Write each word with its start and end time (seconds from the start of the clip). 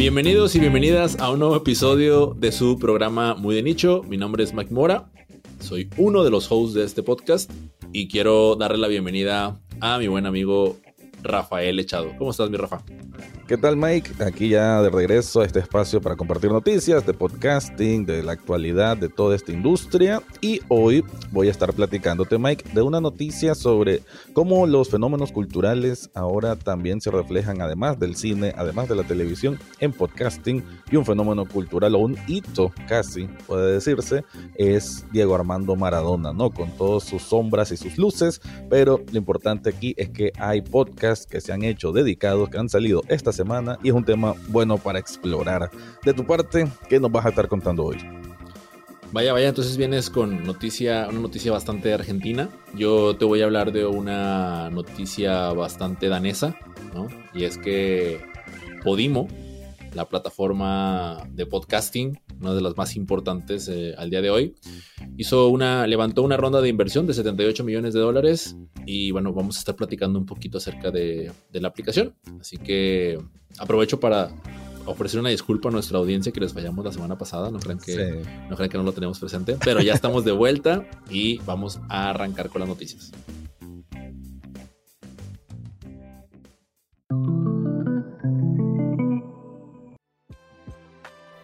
Bienvenidos 0.00 0.54
y 0.54 0.60
bienvenidas 0.60 1.18
a 1.20 1.30
un 1.30 1.40
nuevo 1.40 1.56
episodio 1.56 2.34
de 2.34 2.52
su 2.52 2.78
programa 2.78 3.34
Muy 3.34 3.54
de 3.54 3.62
Nicho. 3.62 4.02
Mi 4.08 4.16
nombre 4.16 4.42
es 4.42 4.54
Mike 4.54 4.72
Mora, 4.72 5.10
soy 5.58 5.90
uno 5.98 6.24
de 6.24 6.30
los 6.30 6.50
hosts 6.50 6.72
de 6.72 6.84
este 6.84 7.02
podcast 7.02 7.52
y 7.92 8.08
quiero 8.08 8.56
darle 8.56 8.78
la 8.78 8.88
bienvenida 8.88 9.60
a 9.78 9.98
mi 9.98 10.08
buen 10.08 10.24
amigo 10.24 10.78
Rafael 11.22 11.78
Echado. 11.78 12.12
¿Cómo 12.16 12.30
estás, 12.30 12.48
mi 12.48 12.56
Rafa? 12.56 12.82
¿Qué 13.50 13.58
tal, 13.58 13.76
Mike? 13.76 14.12
Aquí 14.24 14.50
ya 14.50 14.80
de 14.80 14.90
regreso 14.90 15.40
a 15.40 15.44
este 15.44 15.58
espacio 15.58 16.00
para 16.00 16.14
compartir 16.14 16.52
noticias 16.52 17.04
de 17.04 17.12
podcasting, 17.12 18.06
de 18.06 18.22
la 18.22 18.30
actualidad 18.30 18.96
de 18.96 19.08
toda 19.08 19.34
esta 19.34 19.50
industria. 19.50 20.22
Y 20.40 20.60
hoy 20.68 21.04
voy 21.32 21.48
a 21.48 21.50
estar 21.50 21.72
platicándote, 21.72 22.38
Mike, 22.38 22.66
de 22.72 22.82
una 22.82 23.00
noticia 23.00 23.56
sobre 23.56 24.04
cómo 24.34 24.68
los 24.68 24.88
fenómenos 24.88 25.32
culturales 25.32 26.10
ahora 26.14 26.54
también 26.54 27.00
se 27.00 27.10
reflejan, 27.10 27.60
además 27.60 27.98
del 27.98 28.14
cine, 28.14 28.54
además 28.56 28.88
de 28.88 28.94
la 28.94 29.02
televisión, 29.02 29.58
en 29.80 29.92
podcasting. 29.94 30.62
Y 30.92 30.94
un 30.94 31.04
fenómeno 31.04 31.44
cultural 31.44 31.96
o 31.96 31.98
un 31.98 32.16
hito, 32.28 32.72
casi 32.86 33.24
puede 33.48 33.72
decirse, 33.72 34.22
es 34.54 35.04
Diego 35.10 35.34
Armando 35.34 35.74
Maradona, 35.74 36.32
¿no? 36.32 36.50
Con 36.50 36.70
todas 36.76 37.02
sus 37.02 37.22
sombras 37.22 37.72
y 37.72 37.76
sus 37.76 37.98
luces. 37.98 38.40
Pero 38.68 39.02
lo 39.10 39.18
importante 39.18 39.70
aquí 39.70 39.92
es 39.96 40.10
que 40.10 40.32
hay 40.38 40.62
podcasts 40.62 41.26
que 41.26 41.40
se 41.40 41.52
han 41.52 41.64
hecho 41.64 41.90
dedicados, 41.90 42.48
que 42.48 42.56
han 42.56 42.68
salido 42.68 43.02
esta 43.08 43.32
semana 43.32 43.39
y 43.82 43.88
es 43.88 43.94
un 43.94 44.04
tema 44.04 44.34
bueno 44.48 44.78
para 44.78 44.98
explorar. 44.98 45.70
De 46.04 46.14
tu 46.14 46.24
parte, 46.24 46.68
¿qué 46.88 47.00
nos 47.00 47.10
vas 47.10 47.26
a 47.26 47.30
estar 47.30 47.48
contando 47.48 47.84
hoy? 47.84 47.98
Vaya, 49.12 49.32
vaya, 49.32 49.48
entonces 49.48 49.76
vienes 49.76 50.08
con 50.08 50.44
noticia, 50.44 51.08
una 51.10 51.20
noticia 51.20 51.50
bastante 51.50 51.92
argentina. 51.92 52.48
Yo 52.74 53.16
te 53.16 53.24
voy 53.24 53.42
a 53.42 53.44
hablar 53.44 53.72
de 53.72 53.84
una 53.84 54.70
noticia 54.70 55.52
bastante 55.52 56.08
danesa, 56.08 56.56
¿no? 56.94 57.08
Y 57.34 57.44
es 57.44 57.58
que 57.58 58.20
Podimo, 58.82 59.28
la 59.94 60.08
plataforma 60.08 61.26
de 61.30 61.46
podcasting, 61.46 62.20
una 62.40 62.54
de 62.54 62.60
las 62.60 62.76
más 62.76 62.96
importantes 62.96 63.68
eh, 63.68 63.94
al 63.96 64.10
día 64.10 64.22
de 64.22 64.30
hoy, 64.30 64.54
hizo 65.16 65.48
una, 65.48 65.86
levantó 65.86 66.22
una 66.22 66.36
ronda 66.36 66.60
de 66.60 66.68
inversión 66.68 67.06
de 67.06 67.14
78 67.14 67.64
millones 67.64 67.94
de 67.94 68.00
dólares 68.00 68.56
y 68.86 69.10
bueno, 69.10 69.32
vamos 69.32 69.56
a 69.56 69.60
estar 69.60 69.76
platicando 69.76 70.18
un 70.18 70.26
poquito 70.26 70.58
acerca 70.58 70.90
de, 70.90 71.32
de 71.52 71.60
la 71.60 71.68
aplicación. 71.68 72.14
Así 72.40 72.56
que 72.56 73.18
aprovecho 73.58 74.00
para 74.00 74.30
ofrecer 74.86 75.20
una 75.20 75.30
disculpa 75.30 75.68
a 75.68 75.72
nuestra 75.72 75.98
audiencia 75.98 76.32
que 76.32 76.40
les 76.40 76.52
fallamos 76.52 76.84
la 76.84 76.92
semana 76.92 77.16
pasada. 77.18 77.50
No 77.50 77.58
crean 77.58 77.78
que, 77.78 78.22
no, 78.48 78.56
crean 78.56 78.70
que 78.70 78.78
no 78.78 78.84
lo 78.84 78.92
tenemos 78.92 79.18
presente, 79.18 79.56
pero 79.64 79.80
ya 79.80 79.94
estamos 79.94 80.24
de 80.24 80.32
vuelta 80.32 80.86
y 81.10 81.38
vamos 81.38 81.80
a 81.88 82.10
arrancar 82.10 82.48
con 82.50 82.60
las 82.60 82.68
noticias. 82.68 83.12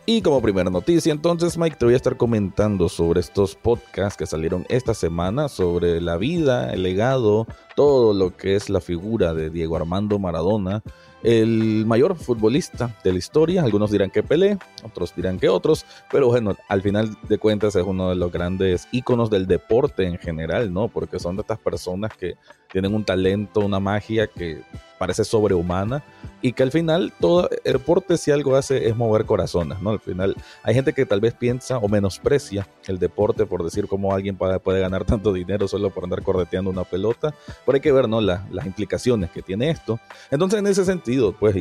Y 0.09 0.23
como 0.23 0.41
primera 0.41 0.71
noticia, 0.71 1.13
entonces, 1.13 1.59
Mike, 1.59 1.75
te 1.81 1.85
voy 1.85 1.95
a 1.95 1.97
estar 1.97 2.17
comentando 2.17 2.89
sobre 2.89 3.19
estos 3.19 3.57
podcasts 3.57 4.17
que 4.17 4.25
salieron 4.25 4.65
esta 4.69 4.95
semana, 4.95 5.49
sobre 5.49 6.01
la 6.01 6.17
vida, 6.17 6.73
el 6.73 6.85
legado, 6.85 7.49
todo 7.75 8.15
lo 8.15 8.37
que 8.37 8.55
es 8.55 8.71
la 8.71 8.81
figura 8.81 9.35
de 9.35 9.51
Diego 9.51 9.75
Armando 9.75 10.21
Maradona, 10.21 10.81
el 11.25 11.85
mayor 11.87 12.15
futbolista 12.15 12.97
de 13.03 13.11
la 13.11 13.19
historia. 13.19 13.65
Algunos 13.65 13.91
dirán 13.91 14.11
que 14.11 14.23
Pelé, 14.23 14.59
otros 14.85 15.13
dirán 15.17 15.41
que 15.41 15.49
otros, 15.49 15.85
pero 16.13 16.29
bueno, 16.29 16.57
al 16.69 16.83
final 16.83 17.19
de 17.29 17.39
cuentas 17.39 17.75
es 17.75 17.83
uno 17.85 18.09
de 18.09 18.15
los 18.15 18.31
grandes 18.31 18.87
íconos 18.93 19.29
del 19.29 19.49
deporte 19.49 20.07
en 20.07 20.19
general, 20.19 20.73
¿no? 20.73 20.87
Porque 20.87 21.19
son 21.19 21.35
de 21.35 21.43
estas 21.43 21.59
personas 21.59 22.13
que 22.17 22.37
tienen 22.73 22.95
un 22.95 23.05
talento, 23.05 23.61
una 23.61 23.81
magia 23.81 24.27
que 24.27 24.63
parece 24.99 25.25
sobrehumana 25.25 26.03
y 26.43 26.53
que 26.53 26.63
al 26.63 26.71
final 26.71 27.13
todo 27.21 27.49
el 27.65 27.73
deporte 27.75 28.17
si 28.17 28.31
algo 28.31 28.57
hace 28.57 28.89
es 28.89 28.97
mover 28.97 29.25
corazones, 29.25 29.81
¿no? 29.81 29.91
Al 29.91 30.01
final 30.01 30.37
hay 30.63 30.75
gente 30.75 30.93
que 30.93 31.07
tal 31.07 31.21
vez 31.21 31.35
piensa 31.35 31.79
o 31.79 31.89
menosprecia 31.89 32.69
el 32.87 32.99
deporte 32.99 33.47
por 33.47 33.65
decir 33.65 33.89
cómo 33.89 34.15
alguien 34.15 34.37
puede, 34.37 34.81
ganar 34.81 35.05
tanto 35.07 35.33
dinero 35.33 35.69
solo 35.69 35.91
por 35.91 36.05
andar 36.05 36.23
correteando 36.23 36.71
una 36.71 36.85
pelota, 36.85 37.35
pero 37.65 37.77
hay 37.77 37.81
que 37.81 37.93
ver, 37.93 38.09
¿no? 38.09 38.21
las 38.21 38.67
implicaciones 38.67 39.31
que 39.31 39.43
tiene 39.43 39.71
esto. 39.71 39.99
Entonces 40.31 40.59
en 40.59 40.67
ese 40.67 40.85
sentido, 40.85 41.33
pues 41.33 41.57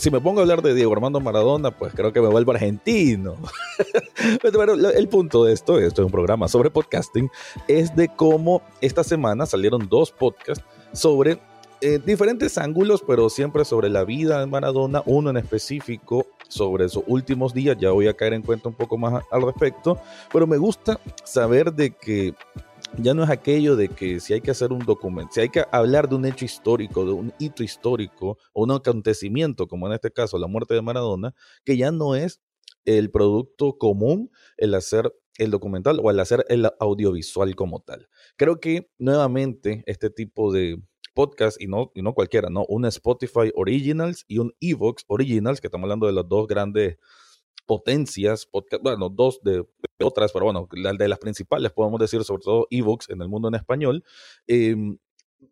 si 0.00 0.10
me 0.10 0.20
pongo 0.20 0.40
a 0.40 0.42
hablar 0.42 0.62
de 0.62 0.74
Diego 0.74 0.92
Armando 0.92 1.20
Maradona, 1.20 1.70
pues 1.70 1.92
creo 1.94 2.12
que 2.12 2.20
me 2.20 2.28
vuelvo 2.28 2.52
argentino. 2.52 3.36
Pero 4.42 4.72
el 4.72 5.08
punto 5.08 5.44
de 5.44 5.52
esto, 5.52 5.78
esto 5.78 6.02
es 6.02 6.06
un 6.06 6.12
programa 6.12 6.48
sobre 6.48 6.70
podcasting, 6.70 7.30
es 7.68 7.94
de 7.94 8.08
cómo 8.08 8.62
esta 8.80 9.04
semana 9.04 9.46
salieron 9.46 9.88
dos 9.88 10.10
podcasts 10.10 10.25
sobre 10.92 11.38
eh, 11.82 12.00
diferentes 12.04 12.56
ángulos, 12.56 13.02
pero 13.06 13.28
siempre 13.28 13.64
sobre 13.64 13.90
la 13.90 14.04
vida 14.04 14.40
de 14.40 14.46
Maradona, 14.46 15.02
uno 15.04 15.30
en 15.30 15.36
específico 15.36 16.26
sobre 16.48 16.88
sus 16.88 17.04
últimos 17.06 17.52
días, 17.52 17.76
ya 17.78 17.90
voy 17.90 18.08
a 18.08 18.14
caer 18.14 18.32
en 18.32 18.42
cuenta 18.42 18.68
un 18.68 18.74
poco 18.74 18.96
más 18.96 19.22
al 19.30 19.42
respecto, 19.42 19.98
pero 20.32 20.46
me 20.46 20.56
gusta 20.56 20.98
saber 21.24 21.72
de 21.74 21.90
que 21.90 22.34
ya 22.98 23.12
no 23.12 23.24
es 23.24 23.30
aquello 23.30 23.76
de 23.76 23.88
que 23.88 24.20
si 24.20 24.32
hay 24.32 24.40
que 24.40 24.50
hacer 24.50 24.72
un 24.72 24.78
documento, 24.86 25.32
si 25.34 25.40
hay 25.40 25.48
que 25.50 25.64
hablar 25.70 26.08
de 26.08 26.14
un 26.14 26.24
hecho 26.24 26.44
histórico, 26.44 27.04
de 27.04 27.12
un 27.12 27.32
hito 27.38 27.62
histórico 27.62 28.38
o 28.54 28.62
un 28.62 28.70
acontecimiento, 28.70 29.68
como 29.68 29.86
en 29.86 29.92
este 29.92 30.10
caso 30.10 30.38
la 30.38 30.46
muerte 30.46 30.74
de 30.74 30.82
Maradona, 30.82 31.34
que 31.64 31.76
ya 31.76 31.90
no 31.90 32.14
es 32.14 32.40
el 32.86 33.10
producto 33.10 33.76
común 33.76 34.30
el 34.56 34.74
hacer 34.74 35.12
el 35.38 35.50
documental 35.50 36.00
o 36.02 36.10
el 36.10 36.18
hacer 36.20 36.44
el 36.48 36.70
audiovisual 36.80 37.54
como 37.54 37.80
tal. 37.80 38.08
Creo 38.36 38.60
que 38.60 38.90
nuevamente 38.98 39.82
este 39.86 40.10
tipo 40.10 40.52
de 40.52 40.76
podcast 41.14 41.60
y 41.60 41.66
no, 41.66 41.90
y 41.94 42.02
no 42.02 42.12
cualquiera, 42.12 42.50
¿no? 42.50 42.66
Un 42.68 42.84
Spotify 42.84 43.50
Originals 43.54 44.24
y 44.28 44.38
un 44.38 44.52
Evox 44.60 45.04
Originals, 45.08 45.60
que 45.60 45.68
estamos 45.68 45.84
hablando 45.84 46.06
de 46.06 46.12
las 46.12 46.28
dos 46.28 46.46
grandes 46.46 46.98
potencias, 47.64 48.46
podcast, 48.46 48.82
bueno, 48.82 49.08
dos 49.08 49.40
de, 49.42 49.64
otras, 50.00 50.32
pero 50.32 50.44
bueno, 50.44 50.68
la 50.72 50.92
de 50.92 51.08
las 51.08 51.18
principales, 51.18 51.72
podemos 51.72 51.98
decir, 51.98 52.22
sobre 52.24 52.42
todo 52.42 52.66
Evox 52.70 53.08
en 53.08 53.22
el 53.22 53.28
mundo 53.28 53.48
en 53.48 53.54
español, 53.54 54.04
em, 54.46 54.98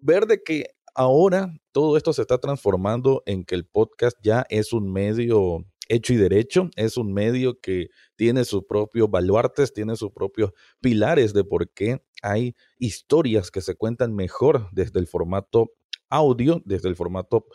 ver 0.00 0.26
de 0.26 0.42
que 0.42 0.66
ahora 0.94 1.52
todo 1.72 1.96
esto 1.96 2.12
se 2.12 2.22
está 2.22 2.38
transformando 2.38 3.22
en 3.24 3.44
que 3.44 3.54
el 3.54 3.66
podcast 3.66 4.16
ya 4.22 4.46
es 4.50 4.74
un 4.74 4.92
medio 4.92 5.64
hecho 5.88 6.12
y 6.12 6.16
derecho, 6.16 6.70
es 6.76 6.96
un 6.96 7.12
medio 7.12 7.60
que 7.60 7.88
tiene 8.16 8.44
sus 8.44 8.64
propios 8.64 9.10
baluartes, 9.10 9.72
tiene 9.72 9.96
sus 9.96 10.12
propios 10.12 10.52
pilares 10.80 11.32
de 11.32 11.44
por 11.44 11.70
qué 11.70 12.02
hay 12.24 12.56
historias 12.78 13.50
que 13.50 13.60
se 13.60 13.76
cuentan 13.76 14.14
mejor 14.14 14.68
desde 14.72 14.98
el 14.98 15.06
formato 15.06 15.72
audio, 16.08 16.62
desde 16.64 16.88
el 16.88 16.96
formato, 16.96 17.46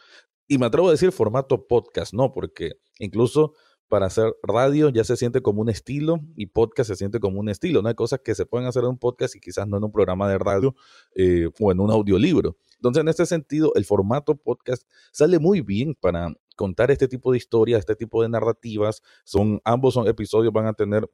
y 0.48 0.58
me 0.58 0.68
atrevo 0.68 0.90
a 0.90 0.92
decir 0.92 1.12
formato 1.12 1.68
podcast, 1.68 2.14
¿no? 2.14 2.32
Porque 2.32 2.74
incluso 3.00 3.54
para 3.88 4.06
hacer 4.06 4.36
radio 4.44 4.90
ya 4.90 5.04
se 5.04 5.18
siente 5.18 5.42
como 5.42 5.62
un 5.62 5.70
estilo 5.70 6.20
y 6.36 6.46
podcast 6.46 6.90
se 6.90 6.96
siente 6.96 7.20
como 7.20 7.40
un 7.40 7.50
estilo. 7.50 7.82
No 7.82 7.90
hay 7.90 7.96
cosas 7.96 8.20
que 8.24 8.36
se 8.36 8.46
pueden 8.46 8.68
hacer 8.68 8.84
en 8.84 8.90
un 8.90 8.98
podcast 9.00 9.36
y 9.36 9.40
quizás 9.40 9.68
no 9.68 9.78
en 9.78 9.84
un 9.84 9.92
programa 9.92 10.30
de 10.30 10.38
radio 10.38 10.76
eh, 11.16 11.50
o 11.60 11.72
en 11.72 11.80
un 11.80 11.92
audiolibro. 11.92 12.56
Entonces, 12.76 13.02
en 13.02 13.10
este 13.10 13.26
sentido, 13.26 13.72
el 13.76 13.86
formato 13.86 14.36
podcast 14.36 14.84
sale 15.12 15.40
muy 15.40 15.62
bien 15.62 15.96
para 16.00 16.34
contar 16.56 16.92
este 16.92 17.08
tipo 17.08 17.32
de 17.32 17.38
historias, 17.38 17.80
este 17.80 17.96
tipo 17.96 18.22
de 18.22 18.30
narrativas. 18.30 19.02
Son, 19.24 19.60
ambos 19.66 19.96
son 19.96 20.08
episodios 20.08 20.54
van 20.54 20.68
a 20.68 20.74
tener 20.74 21.10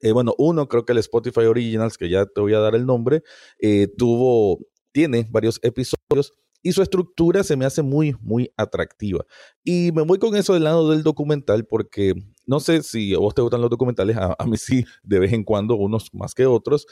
eh, 0.00 0.12
bueno, 0.12 0.34
uno 0.38 0.68
creo 0.68 0.84
que 0.84 0.92
el 0.92 0.98
Spotify 0.98 1.40
Originals, 1.40 1.98
que 1.98 2.08
ya 2.08 2.26
te 2.26 2.40
voy 2.40 2.54
a 2.54 2.58
dar 2.60 2.74
el 2.74 2.86
nombre, 2.86 3.22
eh, 3.58 3.88
tuvo, 3.96 4.58
tiene 4.92 5.26
varios 5.30 5.58
episodios 5.62 6.34
y 6.62 6.72
su 6.72 6.82
estructura 6.82 7.42
se 7.42 7.56
me 7.56 7.64
hace 7.64 7.82
muy, 7.82 8.14
muy 8.20 8.52
atractiva. 8.56 9.24
Y 9.64 9.92
me 9.92 10.02
voy 10.02 10.18
con 10.18 10.36
eso 10.36 10.54
del 10.54 10.64
lado 10.64 10.90
del 10.90 11.02
documental 11.02 11.66
porque 11.66 12.14
no 12.46 12.60
sé 12.60 12.82
si 12.82 13.14
a 13.14 13.18
vos 13.18 13.34
te 13.34 13.42
gustan 13.42 13.60
los 13.62 13.70
documentales, 13.70 14.16
a, 14.16 14.34
a 14.38 14.46
mí 14.46 14.56
sí, 14.56 14.84
de 15.02 15.18
vez 15.18 15.32
en 15.32 15.44
cuando, 15.44 15.76
unos 15.76 16.10
más 16.12 16.34
que 16.34 16.46
otros, 16.46 16.86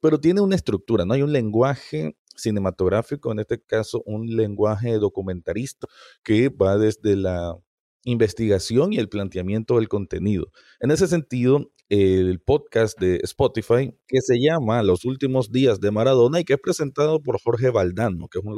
pero 0.00 0.18
tiene 0.18 0.40
una 0.40 0.56
estructura, 0.56 1.04
¿no? 1.04 1.14
Hay 1.14 1.22
un 1.22 1.32
lenguaje 1.32 2.16
cinematográfico, 2.36 3.32
en 3.32 3.40
este 3.40 3.60
caso 3.60 4.02
un 4.06 4.26
lenguaje 4.34 4.98
documentarista 4.98 5.86
que 6.22 6.48
va 6.48 6.78
desde 6.78 7.16
la 7.16 7.58
investigación 8.04 8.92
y 8.92 8.98
el 8.98 9.08
planteamiento 9.08 9.76
del 9.76 9.88
contenido. 9.88 10.50
En 10.80 10.90
ese 10.90 11.06
sentido, 11.06 11.70
el 11.90 12.38
podcast 12.40 12.98
de 13.00 13.16
Spotify 13.24 13.92
que 14.06 14.20
se 14.20 14.38
llama 14.40 14.82
Los 14.84 15.04
últimos 15.04 15.50
días 15.50 15.80
de 15.80 15.90
Maradona 15.90 16.38
y 16.38 16.44
que 16.44 16.52
es 16.52 16.60
presentado 16.62 17.20
por 17.20 17.40
Jorge 17.42 17.70
Valdano, 17.70 18.28
que 18.28 18.38
es 18.38 18.44
un, 18.44 18.54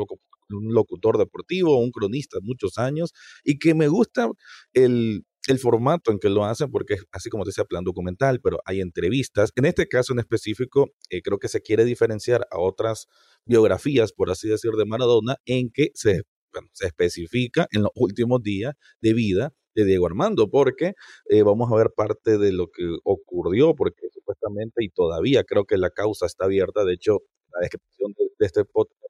un 0.50 0.74
locutor 0.74 1.16
deportivo, 1.16 1.80
un 1.80 1.90
cronista 1.90 2.38
de 2.38 2.44
muchos 2.44 2.76
años 2.76 3.14
y 3.42 3.58
que 3.58 3.74
me 3.74 3.88
gusta 3.88 4.28
el, 4.74 5.24
el 5.48 5.58
formato 5.58 6.12
en 6.12 6.18
que 6.18 6.28
lo 6.28 6.44
hacen, 6.44 6.70
porque 6.70 6.94
es 6.94 7.04
así 7.10 7.30
como 7.30 7.44
te 7.44 7.48
decía, 7.48 7.64
plan 7.64 7.84
documental, 7.84 8.40
pero 8.42 8.58
hay 8.66 8.82
entrevistas. 8.82 9.50
En 9.56 9.64
este 9.64 9.88
caso 9.88 10.12
en 10.12 10.18
específico, 10.18 10.90
eh, 11.08 11.22
creo 11.22 11.38
que 11.38 11.48
se 11.48 11.62
quiere 11.62 11.86
diferenciar 11.86 12.46
a 12.50 12.58
otras 12.58 13.06
biografías, 13.46 14.12
por 14.12 14.30
así 14.30 14.46
decir, 14.46 14.72
de 14.72 14.84
Maradona, 14.84 15.36
en 15.46 15.70
que 15.70 15.90
se, 15.94 16.24
se 16.72 16.86
especifica 16.86 17.66
en 17.70 17.84
los 17.84 17.92
últimos 17.94 18.42
días 18.42 18.74
de 19.00 19.14
vida 19.14 19.54
de 19.74 19.84
Diego 19.84 20.06
Armando, 20.06 20.50
porque 20.50 20.94
eh, 21.28 21.42
vamos 21.42 21.70
a 21.72 21.76
ver 21.76 21.90
parte 21.94 22.38
de 22.38 22.52
lo 22.52 22.68
que 22.70 22.84
ocurrió, 23.04 23.74
porque 23.74 24.08
supuestamente 24.12 24.84
y 24.84 24.88
todavía 24.90 25.44
creo 25.44 25.64
que 25.64 25.76
la 25.76 25.90
causa 25.90 26.26
está 26.26 26.44
abierta. 26.44 26.84
De 26.84 26.94
hecho, 26.94 27.22
la 27.52 27.60
descripción 27.60 28.12
de, 28.18 28.46
este 28.46 28.64
podcast 28.64 29.00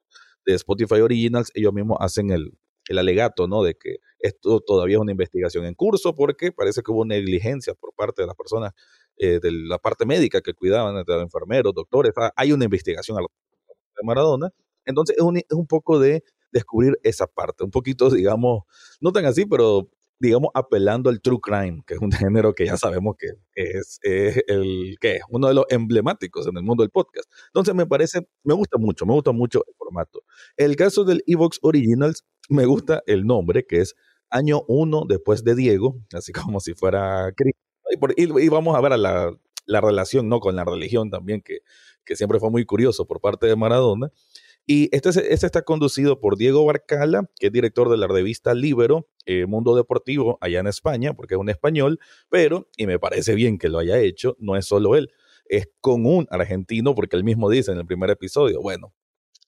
de 0.45 0.53
Spotify 0.55 1.01
Originals, 1.01 1.51
ellos 1.55 1.73
mismos 1.73 1.97
hacen 2.01 2.29
el, 2.31 2.51
el 2.87 2.97
alegato, 2.97 3.47
¿no? 3.47 3.63
De 3.63 3.75
que 3.75 3.97
esto 4.19 4.59
todavía 4.61 4.97
es 4.97 5.01
una 5.01 5.11
investigación 5.11 5.65
en 5.65 5.73
curso 5.73 6.15
porque 6.15 6.51
parece 6.51 6.81
que 6.81 6.91
hubo 6.91 7.05
negligencia 7.05 7.73
por 7.73 7.93
parte 7.93 8.21
de 8.21 8.27
las 8.27 8.35
personas 8.35 8.73
eh, 9.17 9.39
de 9.39 9.51
la 9.51 9.77
parte 9.77 10.05
médica 10.05 10.41
que 10.41 10.53
cuidaban, 10.53 10.95
de 10.95 11.03
los 11.05 11.23
enfermeros, 11.23 11.73
doctores. 11.73 12.13
Ah, 12.17 12.31
hay 12.35 12.51
una 12.51 12.65
investigación 12.65 13.17
de 13.17 14.03
Maradona. 14.03 14.49
Entonces 14.85 15.17
es 15.17 15.23
un, 15.23 15.37
es 15.37 15.45
un 15.51 15.67
poco 15.67 15.99
de 15.99 16.23
descubrir 16.51 16.97
esa 17.03 17.27
parte, 17.27 17.63
un 17.63 17.71
poquito, 17.71 18.09
digamos, 18.09 18.63
no 19.01 19.11
tan 19.11 19.25
así, 19.25 19.45
pero 19.45 19.89
digamos, 20.23 20.51
apelando 20.53 21.09
al 21.09 21.21
true 21.21 21.39
crime, 21.41 21.83
que 21.85 21.95
es 21.95 21.99
un 21.99 22.09
género 22.09 22.55
que 22.55 22.65
ya 22.65 22.77
sabemos 22.77 23.17
que, 23.19 23.27
es, 23.55 23.99
el 24.47 24.95
que 25.01 25.19
uno 25.29 25.49
de 25.49 25.53
los 25.53 25.65
emblemáticos 25.69 26.47
en 26.47 26.55
el 26.55 26.63
mundo 26.63 26.81
del 26.81 26.91
podcast. 26.91 27.29
Entonces 27.47 27.75
me 27.75 27.85
parece, 27.85 28.25
me 28.43 28.53
gusta 28.53 28.77
mucho, 28.77 29.05
me 29.05 29.13
gusta 29.13 29.33
mucho 29.33 29.65
el 29.67 29.75
formato. 29.75 30.21
El 30.55 30.77
caso 30.77 31.03
del 31.03 31.23
Evox 31.27 31.59
Originals, 31.61 32.25
me 32.47 32.65
gusta 32.65 33.03
el 33.05 33.25
nombre, 33.25 33.65
que 33.65 33.81
es 33.81 33.95
año 34.29 34.63
uno 34.69 35.03
después 35.05 35.43
de 35.43 35.55
Diego, 35.55 35.99
así 36.13 36.31
como 36.57 36.61
si 36.61 36.73
fuera 36.73 37.33
Cristo. 37.35 37.59
Y, 38.15 38.47
vamos 38.47 38.77
a 38.77 38.81
ver 38.81 38.97
la, 38.97 39.35
la, 39.65 39.81
relación 39.81 40.29
¿no? 40.29 40.39
con 40.39 40.55
la 40.55 40.63
religión 40.63 41.09
también, 41.09 41.41
que, 41.41 41.59
que 42.05 42.15
siempre 42.15 42.39
fue 42.39 42.49
muy 42.49 42.65
curioso 42.65 43.05
por 43.05 43.19
parte 43.19 43.45
de 43.45 43.57
Maradona. 43.57 44.09
Y 44.65 44.89
este, 44.95 45.09
este, 45.09 45.45
está 45.45 45.61
conducido 45.63 46.19
por 46.19 46.37
Diego 46.37 46.65
Barcala, 46.65 47.29
que 47.37 47.47
es 47.47 47.53
director 47.53 47.89
de 47.89 47.97
la 47.97 48.07
revista 48.07 48.53
Libero, 48.53 49.07
eh, 49.25 49.45
Mundo 49.45 49.75
Deportivo, 49.75 50.37
allá 50.41 50.59
en 50.59 50.67
España, 50.67 51.13
porque 51.13 51.35
es 51.35 51.39
un 51.39 51.49
español, 51.49 51.99
pero, 52.29 52.69
y 52.77 52.87
me 52.87 52.97
parece 52.99 53.35
bien 53.35 53.57
que 53.57 53.69
lo 53.69 53.79
haya 53.79 53.99
hecho, 53.99 54.37
no 54.39 54.55
es 54.55 54.65
solo 54.65 54.95
él, 54.95 55.11
es 55.45 55.69
con 55.81 56.05
un 56.05 56.27
argentino, 56.29 56.95
porque 56.95 57.17
él 57.17 57.23
mismo 57.25 57.49
dice 57.49 57.71
en 57.71 57.79
el 57.79 57.85
primer 57.85 58.09
episodio, 58.09 58.61
bueno, 58.61 58.93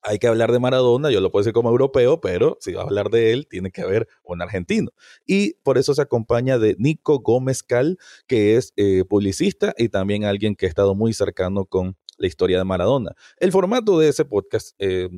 hay 0.06 0.20
que 0.20 0.28
hablar 0.28 0.52
de 0.52 0.60
Maradona, 0.60 1.10
yo 1.10 1.20
lo 1.20 1.32
puedo 1.32 1.42
decir 1.42 1.54
como 1.54 1.70
europeo, 1.70 2.22
pero 2.22 2.58
si 2.62 2.74
va 2.74 2.82
a 2.82 2.86
hablar 2.86 3.10
de 3.10 3.34
él, 3.34 3.48
tiene 3.50 3.72
que 3.72 3.82
haber 3.82 4.08
un 4.24 4.42
argentino. 4.42 4.92
Y 5.26 5.56
por 5.64 5.80
eso 5.80 5.96
se 5.96 6.02
acompaña 6.02 6.60
de 6.60 6.76
Nico 6.78 7.20
Gómez 7.20 7.64
Cal, 7.64 7.98
que 8.28 8.56
es 8.56 8.72
eh, 8.76 9.04
publicista 9.10 9.74
y 9.78 9.90
también 9.90 10.24
alguien 10.24 10.56
que 10.56 10.68
ha 10.68 10.70
estado 10.70 10.94
muy 10.94 11.14
cercano 11.14 11.66
con 11.66 11.98
la 12.18 12.28
historia 12.28 12.58
de 12.58 12.64
Maradona. 12.64 13.12
El 13.38 13.52
formato 13.52 14.00
de 14.00 14.10
ese 14.10 14.26
podcast 14.26 14.76
eh, 14.80 15.10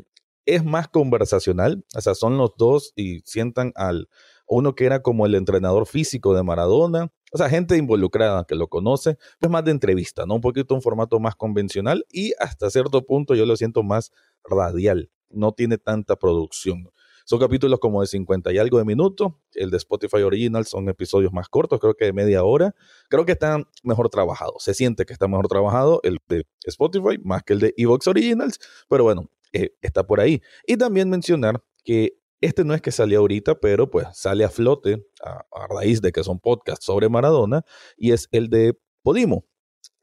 es 0.46 0.64
más 0.64 0.88
conversacional, 0.88 1.86
o 1.96 2.02
sea, 2.02 2.16
son 2.16 2.38
los 2.38 2.52
dos 2.58 2.94
y 2.96 3.20
sientan 3.26 3.74
al 3.76 4.10
uno 4.48 4.76
que 4.76 4.86
era 4.86 5.02
como 5.02 5.26
el 5.26 5.36
entrenador 5.36 5.86
físico 5.88 6.34
de 6.34 6.42
Maradona, 6.42 7.12
o 7.34 7.38
sea, 7.38 7.50
gente 7.50 7.76
involucrada 7.76 8.46
que 8.46 8.56
lo 8.56 8.70
conoce, 8.70 9.18
es 9.42 9.50
más 9.50 9.66
de 9.66 9.72
entrevista, 9.72 10.26
¿no? 10.26 10.36
Un 10.36 10.42
poquito 10.42 10.74
un 10.74 10.82
formato 10.82 11.20
más 11.20 11.36
convencional 11.36 12.06
y 12.10 12.32
hasta 12.40 12.70
cierto 12.70 13.06
punto 13.06 13.36
yo 13.36 13.46
lo 13.46 13.58
siento 13.58 13.84
más 13.84 14.12
radial, 14.46 15.12
no 15.30 15.52
tiene 15.52 15.78
tanta 15.78 16.16
producción. 16.16 16.90
Son 17.28 17.40
capítulos 17.40 17.82
como 17.82 18.00
de 18.00 18.08
50 18.08 18.54
y 18.54 18.58
algo 18.58 18.78
de 18.78 18.86
minutos. 18.86 19.34
El 19.52 19.70
de 19.70 19.76
Spotify 19.76 20.22
Original 20.22 20.66
son 20.66 20.88
episodios 20.88 21.34
más 21.34 21.50
cortos, 21.50 21.78
creo 21.82 21.94
que 21.94 22.06
de 22.06 22.14
media 22.14 22.46
hora. 22.46 22.74
Creo 23.10 23.26
que 23.26 23.34
están 23.34 23.68
mejor 23.84 24.08
trabajados. 24.08 24.64
Se 24.64 24.74
siente 24.74 25.06
que 25.06 25.12
está 25.12 25.28
mejor 25.28 25.50
trabajado 25.50 26.00
el 26.04 26.20
de 26.30 26.46
Spotify 26.64 27.18
más 27.22 27.44
que 27.44 27.52
el 27.52 27.60
de 27.60 27.74
Evox 27.76 28.08
Originals. 28.08 28.60
Pero 28.88 29.04
bueno, 29.04 29.30
eh, 29.52 29.76
está 29.82 30.08
por 30.08 30.22
ahí. 30.22 30.42
Y 30.66 30.78
también 30.78 31.10
mencionar 31.10 31.62
que 31.84 32.18
este 32.40 32.64
no 32.64 32.74
es 32.74 32.82
que 32.82 32.94
salió 32.94 33.20
ahorita, 33.20 33.56
pero 33.56 33.92
pues 33.92 34.08
sale 34.14 34.46
a 34.46 34.50
flote 34.50 35.06
a, 35.22 35.46
a 35.52 35.68
raíz 35.68 36.02
de 36.02 36.14
que 36.14 36.24
son 36.24 36.40
podcasts 36.40 36.86
sobre 36.86 37.10
Maradona 37.10 37.66
y 37.98 38.14
es 38.14 38.30
el 38.32 38.48
de 38.50 38.80
Podimo. 39.04 39.44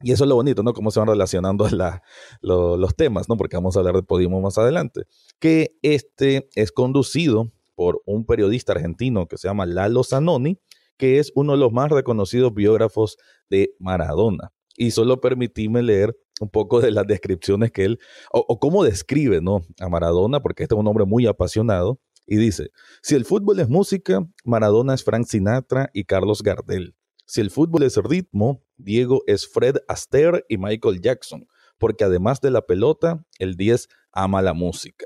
Y 0.01 0.11
eso 0.11 0.25
es 0.25 0.29
lo 0.29 0.35
bonito, 0.35 0.61
¿no? 0.61 0.73
Cómo 0.73 0.91
se 0.91 0.99
van 0.99 1.07
relacionando 1.07 1.67
los 2.41 2.95
temas, 2.95 3.29
¿no? 3.29 3.37
Porque 3.37 3.55
vamos 3.55 3.75
a 3.75 3.79
hablar 3.79 3.95
de 3.95 4.03
Podimo 4.03 4.41
más 4.41 4.57
adelante. 4.57 5.03
Que 5.39 5.77
este 5.81 6.49
es 6.55 6.71
conducido 6.71 7.51
por 7.75 8.01
un 8.05 8.25
periodista 8.25 8.73
argentino 8.73 9.27
que 9.27 9.37
se 9.37 9.47
llama 9.47 9.65
Lalo 9.65 10.03
Zanoni, 10.03 10.59
que 10.97 11.19
es 11.19 11.31
uno 11.35 11.53
de 11.53 11.59
los 11.59 11.71
más 11.71 11.91
reconocidos 11.91 12.53
biógrafos 12.53 13.17
de 13.49 13.73
Maradona. 13.79 14.51
Y 14.77 14.91
solo 14.91 15.21
permitíme 15.21 15.81
leer 15.81 16.17
un 16.41 16.49
poco 16.49 16.81
de 16.81 16.91
las 16.91 17.07
descripciones 17.07 17.71
que 17.71 17.85
él, 17.85 17.99
o, 18.31 18.43
o 18.47 18.59
cómo 18.59 18.83
describe, 18.83 19.41
¿no? 19.41 19.61
A 19.79 19.87
Maradona, 19.87 20.41
porque 20.41 20.63
este 20.63 20.75
es 20.75 20.79
un 20.79 20.87
hombre 20.87 21.05
muy 21.05 21.25
apasionado. 21.27 21.99
Y 22.27 22.37
dice, 22.37 22.71
si 23.01 23.15
el 23.15 23.23
fútbol 23.23 23.59
es 23.59 23.69
música, 23.69 24.25
Maradona 24.43 24.93
es 24.93 25.03
Frank 25.03 25.25
Sinatra 25.27 25.89
y 25.93 26.05
Carlos 26.05 26.41
Gardel. 26.41 26.95
Si 27.25 27.41
el 27.41 27.51
fútbol 27.51 27.83
es 27.83 27.97
ritmo, 27.97 28.63
Diego 28.77 29.23
es 29.27 29.47
Fred 29.47 29.77
Astaire 29.87 30.45
y 30.49 30.57
Michael 30.57 31.01
Jackson, 31.01 31.47
porque 31.77 32.03
además 32.03 32.41
de 32.41 32.51
la 32.51 32.65
pelota, 32.65 33.25
el 33.39 33.55
10 33.55 33.87
ama 34.15 34.41
la 34.41 34.53
música. 34.53 35.05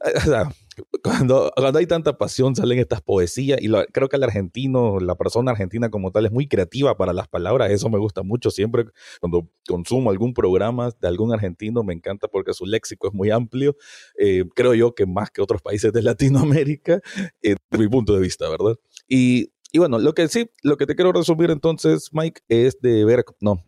Cuando, 1.02 1.52
hay 1.56 1.86
tanta 1.86 2.16
pasión 2.16 2.54
salen 2.54 2.78
estas 2.78 3.02
poesías 3.02 3.60
y 3.60 3.68
creo 3.92 4.08
que 4.08 4.16
el 4.16 4.22
argentino, 4.22 4.98
la 4.98 5.14
persona 5.14 5.50
argentina 5.50 5.90
como 5.90 6.10
tal 6.10 6.26
es 6.26 6.32
muy 6.32 6.46
creativa 6.46 6.96
para 6.96 7.12
las 7.12 7.28
palabras, 7.28 7.70
eso 7.70 7.90
me 7.90 7.98
gusta 7.98 8.22
mucho 8.22 8.50
siempre 8.50 8.84
cuando 9.20 9.50
consumo 9.66 10.10
algún 10.10 10.32
programa 10.32 10.90
de 10.98 11.08
algún 11.08 11.34
argentino, 11.34 11.82
me 11.82 11.92
encanta 11.92 12.28
porque 12.28 12.54
su 12.54 12.64
léxico 12.64 13.08
es 13.08 13.14
muy 13.14 13.30
amplio, 13.30 13.76
eh, 14.18 14.44
creo 14.54 14.74
yo 14.74 14.94
que 14.94 15.04
más 15.04 15.30
que 15.30 15.42
otros 15.42 15.60
países 15.60 15.92
de 15.92 16.02
Latinoamérica, 16.02 17.00
eh, 17.42 17.56
de 17.70 17.78
mi 17.78 17.88
punto 17.88 18.14
de 18.14 18.20
vista, 18.20 18.48
¿verdad? 18.48 18.76
Y 19.06 19.52
y 19.72 19.78
bueno, 19.78 19.98
lo 19.98 20.14
que 20.14 20.26
sí, 20.28 20.50
lo 20.62 20.76
que 20.76 20.86
te 20.86 20.96
quiero 20.96 21.12
resumir 21.12 21.50
entonces, 21.50 22.10
Mike, 22.12 22.42
es 22.48 22.80
de 22.80 23.04
ver, 23.04 23.24
no, 23.40 23.64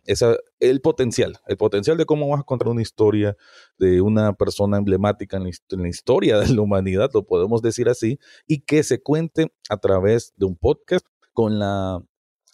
el 0.59 0.81
potencial, 0.81 1.37
el 1.47 1.57
potencial 1.57 1.97
de 1.97 2.05
cómo 2.05 2.27
vas 2.27 2.41
a 2.41 2.43
contar 2.43 2.67
una 2.67 2.81
historia 2.81 3.37
de 3.77 4.01
una 4.01 4.33
persona 4.33 4.77
emblemática 4.77 5.37
en 5.37 5.43
la, 5.43 5.87
historia 5.87 6.39
de 6.39 6.53
la 6.53 6.61
humanidad, 6.61 7.09
lo 7.13 7.25
podemos 7.25 7.61
decir 7.61 7.87
así, 7.87 8.19
y 8.47 8.61
que 8.61 8.83
se 8.83 9.01
cuente 9.01 9.53
a 9.69 9.77
través 9.77 10.33
de 10.35 10.45
un 10.45 10.57
podcast 10.57 11.05
con 11.31 11.59
la 11.59 12.03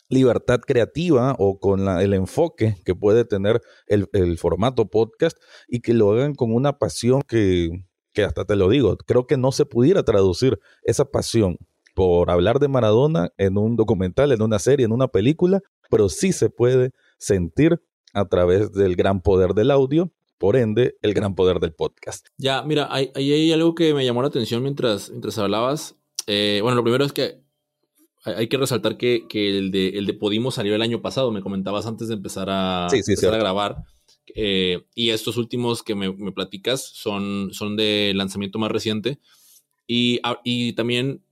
libertad 0.10 0.60
creativa 0.60 1.36
o 1.38 1.60
con 1.60 1.86
la, 1.86 2.04
el 2.04 2.14
enfoque 2.14 2.76
que 2.86 2.96
puede 2.96 3.26
tener 3.26 3.62
el, 3.88 4.10
el, 4.14 4.38
formato 4.38 4.90
podcast 4.90 5.38
y 5.68 5.82
que 5.82 5.94
lo 5.94 6.12
hagan 6.12 6.34
con 6.34 6.54
una 6.54 6.80
pasión 6.80 7.22
que, 7.28 7.70
que 8.14 8.24
hasta 8.24 8.46
te 8.46 8.56
lo 8.56 8.70
digo, 8.70 8.98
creo 8.98 9.28
que 9.28 9.38
no 9.38 9.52
se 9.52 9.66
pudiera 9.66 10.04
traducir 10.04 10.60
esa 10.84 11.06
pasión 11.06 11.58
por 12.00 12.32
hablar 12.32 12.60
de 12.60 12.70
Maradona 12.70 13.34
en 13.38 13.58
un 13.58 13.76
documental, 13.76 14.32
en 14.32 14.42
una 14.42 14.58
serie, 14.58 14.86
en 14.86 14.94
una 14.94 15.10
película, 15.10 15.60
pero 15.90 16.08
sí 16.08 16.32
se 16.32 16.50
puede 16.50 16.92
sentir 17.18 17.82
a 18.14 18.24
través 18.24 18.72
del 18.72 18.96
gran 18.96 19.20
poder 19.20 19.54
del 19.54 19.70
audio, 19.70 20.10
por 20.38 20.56
ende, 20.56 20.96
el 21.02 21.14
gran 21.14 21.36
poder 21.36 21.60
del 21.60 21.74
podcast. 21.74 22.28
Ya, 22.38 22.64
mira, 22.64 22.88
ahí 22.90 23.12
hay, 23.16 23.52
algo 23.52 23.76
que 23.76 23.94
me 23.94 24.06
llamó 24.06 24.22
la 24.22 24.30
atención 24.30 24.64
mientras, 24.64 25.10
mientras 25.10 25.38
hablabas. 25.40 25.98
Eh, 26.26 26.62
bueno, 26.64 26.78
lo 26.78 26.84
primero 26.84 27.04
es 27.04 27.12
que 27.12 27.42
hay 28.24 28.48
que 28.48 28.56
resaltar 28.56 28.96
que, 28.96 29.26
el, 29.34 29.70
de, 29.70 29.90
el 29.90 30.06
de 30.06 30.14
Podimo 30.14 30.52
salió 30.52 30.76
el 30.76 30.82
año 30.82 31.02
pasado, 31.02 31.34
me 31.34 31.42
comentabas 31.42 31.86
antes 31.86 32.08
de 32.08 32.14
empezar 32.14 32.48
a, 32.50 32.88
empezar 32.94 33.34
a 33.34 33.40
grabar. 33.40 33.84
Eh, 34.36 34.86
y 34.96 35.10
estos 35.10 35.36
últimos 35.36 35.84
que 35.84 35.96
me, 35.96 36.32
platicas 36.32 36.82
son, 36.82 37.50
son 37.52 37.76
de 37.76 38.14
lanzamiento 38.16 38.58
más 38.58 38.72
reciente. 38.72 39.20
Y, 39.86 40.22
y 40.46 40.72
también 40.74 41.24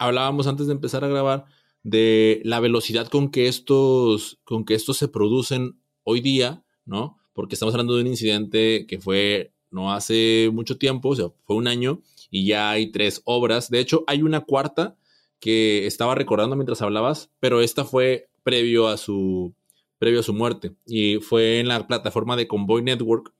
hablábamos 0.00 0.46
antes 0.46 0.66
de 0.66 0.72
empezar 0.72 1.04
a 1.04 1.08
grabar 1.08 1.44
de 1.82 2.40
la 2.44 2.58
velocidad 2.58 3.06
con 3.08 3.30
que 3.30 3.46
estos, 3.46 4.40
con 4.44 4.64
que 4.64 4.74
estos 4.74 4.96
se 4.96 5.08
producen 5.08 5.78
hoy 6.02 6.20
día, 6.20 6.64
¿no? 6.84 7.18
Porque 7.34 7.54
estamos 7.54 7.74
hablando 7.74 7.94
de 7.94 8.02
un 8.02 8.08
incidente 8.08 8.86
que 8.88 8.98
fue 8.98 9.52
no 9.70 9.92
hace 9.92 10.50
mucho 10.52 10.78
tiempo, 10.78 11.10
o 11.10 11.16
sea, 11.16 11.26
fue 11.44 11.56
un 11.56 11.68
año 11.68 12.00
y 12.30 12.46
ya 12.46 12.70
hay 12.70 12.90
tres 12.90 13.20
obras. 13.24 13.70
De 13.70 13.78
hecho, 13.78 14.02
hay 14.06 14.22
una 14.22 14.40
cuarta 14.40 14.96
que 15.38 15.86
estaba 15.86 16.14
recordando 16.14 16.56
mientras 16.56 16.82
hablabas, 16.82 17.30
pero 17.38 17.60
esta 17.60 17.84
fue 17.84 18.30
previo 18.42 18.88
a 18.88 18.96
su, 18.96 19.54
previo 19.98 20.20
a 20.20 20.24
su 20.24 20.32
muerte 20.32 20.72
y 20.86 21.16
fue 21.16 21.60
en 21.60 21.68
la 21.68 21.86
plataforma 21.86 22.36
de 22.36 22.48
Convoy 22.48 22.82
Network, 22.82 23.32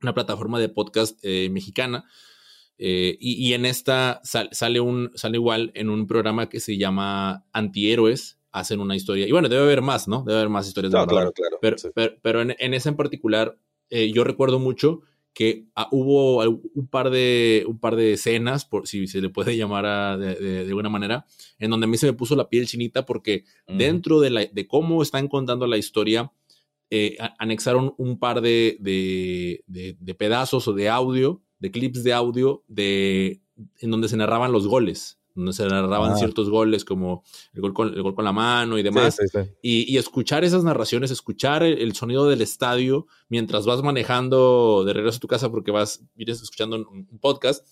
una 0.00 0.14
plataforma 0.14 0.60
de 0.60 0.68
podcast 0.68 1.18
eh, 1.22 1.48
mexicana 1.50 2.04
eh, 2.78 3.16
y, 3.20 3.52
en 3.54 3.64
esta 3.64 4.20
sale, 4.22 4.80
un, 4.80 5.10
sale 5.14 5.36
igual 5.36 5.72
en 5.74 5.88
un 5.88 6.06
programa 6.06 6.48
que 6.48 6.60
se 6.60 6.76
llama 6.76 7.44
Antihéroes, 7.52 8.38
hacen 8.52 8.80
una 8.80 8.96
historia. 8.96 9.26
Y 9.26 9.32
bueno, 9.32 9.48
debe 9.48 9.62
haber 9.62 9.82
más, 9.82 10.08
¿no? 10.08 10.22
Debe 10.24 10.38
haber 10.38 10.50
más 10.50 10.66
historias 10.66 10.92
de 10.92 11.06
Claro, 11.06 11.32
claro. 11.32 11.58
Pero, 11.60 11.76
pero, 12.22 12.42
en, 12.42 12.54
en, 12.58 12.74
esa 12.74 12.90
en 12.90 12.96
particular, 12.96 13.58
eh, 13.90 14.12
yo 14.12 14.24
recuerdo 14.24 14.58
mucho 14.58 15.00
que 15.32 15.66
ah, 15.74 15.88
hubo 15.90 16.42
un 16.42 16.88
par, 16.88 17.10
de, 17.10 17.64
un 17.66 17.78
par 17.78 17.96
de 17.96 18.14
escenas, 18.14 18.64
por 18.64 18.86
si 18.88 19.06
se 19.06 19.20
le 19.20 19.28
puede 19.28 19.56
llamar 19.56 20.18
de, 20.18 20.34
de, 20.34 20.68
alguna 20.68 20.88
manera, 20.88 21.26
en 21.58 21.70
donde 21.70 21.84
a 21.84 21.88
mí 21.88 21.98
se 21.98 22.06
me 22.06 22.14
puso 22.14 22.36
la 22.36 22.48
piel 22.48 22.66
chinita 22.66 23.04
porque 23.04 23.44
dentro 23.68 24.20
de, 24.20 24.30
la, 24.30 24.46
de 24.46 24.66
cómo 24.66 25.02
están 25.02 25.28
contando 25.28 25.66
la 25.66 25.76
historia, 25.76 26.32
eh, 26.88 27.16
anexaron 27.38 27.94
un 27.98 28.16
par 28.18 28.40
de, 28.40 28.76
de, 28.78 30.14
pedazos 30.14 30.68
o 30.68 30.72
de 30.72 30.88
audio 30.88 31.42
de 31.58 31.70
clips 31.70 32.02
de 32.02 32.12
audio 32.12 32.62
de, 32.68 33.40
en 33.78 33.90
donde 33.90 34.08
se 34.08 34.16
narraban 34.16 34.52
los 34.52 34.66
goles, 34.66 35.18
donde 35.36 35.52
se 35.52 35.66
narraban 35.66 36.12
ah. 36.12 36.16
ciertos 36.16 36.50
goles 36.50 36.84
como 36.84 37.22
el 37.54 37.60
gol, 37.60 37.74
con, 37.74 37.94
el 37.94 38.02
gol 38.02 38.14
con 38.14 38.24
la 38.24 38.32
mano 38.32 38.78
y 38.78 38.82
demás. 38.82 39.18
Y, 39.62 39.96
escuchar 39.96 40.44
esas 40.44 40.64
narraciones, 40.64 41.10
escuchar 41.10 41.62
el, 41.62 41.94
sonido 41.94 42.26
del 42.28 42.40
estadio 42.40 43.06
mientras 43.28 43.66
vas 43.66 43.82
manejando 43.82 44.84
de 44.84 44.92
regreso 44.92 45.18
a 45.18 45.20
tu 45.20 45.28
casa 45.28 45.50
porque 45.50 45.70
vas, 45.70 46.02
vienes 46.14 46.42
escuchando 46.42 46.76
un, 46.76 47.06
podcast, 47.20 47.66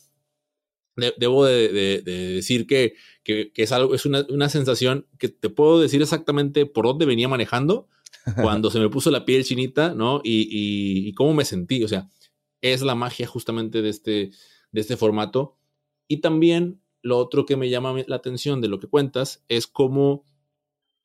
debo 1.19 1.47
de, 1.47 2.03
decir 2.03 2.67
que, 2.67 2.95
es 3.25 3.73
algo, 3.73 3.95
es 3.95 4.05
una, 4.07 4.49
sensación 4.49 5.07
que 5.19 5.29
te 5.29 5.49
puedo 5.49 5.81
decir 5.81 6.03
exactamente 6.03 6.67
por 6.67 6.85
dónde 6.85 7.07
venía 7.07 7.29
manejando 7.29 7.88
cuando 8.43 8.71
se 8.71 8.79
me 8.79 8.88
puso 8.88 9.11
la 9.11 9.25
piel 9.25 9.45
chinita, 9.45 9.95
¿no? 9.95 10.21
Y, 10.23 11.12
cómo 11.14 11.35
me 11.35 11.45
sentí. 11.45 11.83
O 11.83 11.88
sea, 11.88 12.09
es 12.64 12.80
la 12.80 12.94
magia 12.94 13.26
justamente 13.26 13.83
de 13.83 13.90
este, 13.90 14.30
de 14.73 14.80
este 14.80 14.97
formato. 14.97 15.59
Y 16.09 16.18
también 16.23 16.80
lo 17.02 17.18
otro 17.18 17.44
que 17.44 17.56
me 17.56 17.68
llama 17.68 17.94
la 18.06 18.16
atención 18.16 18.62
de 18.62 18.68
lo 18.68 18.80
que 18.80 18.88
cuentas 18.88 19.44
es 19.49 19.66
cómo 19.66 20.25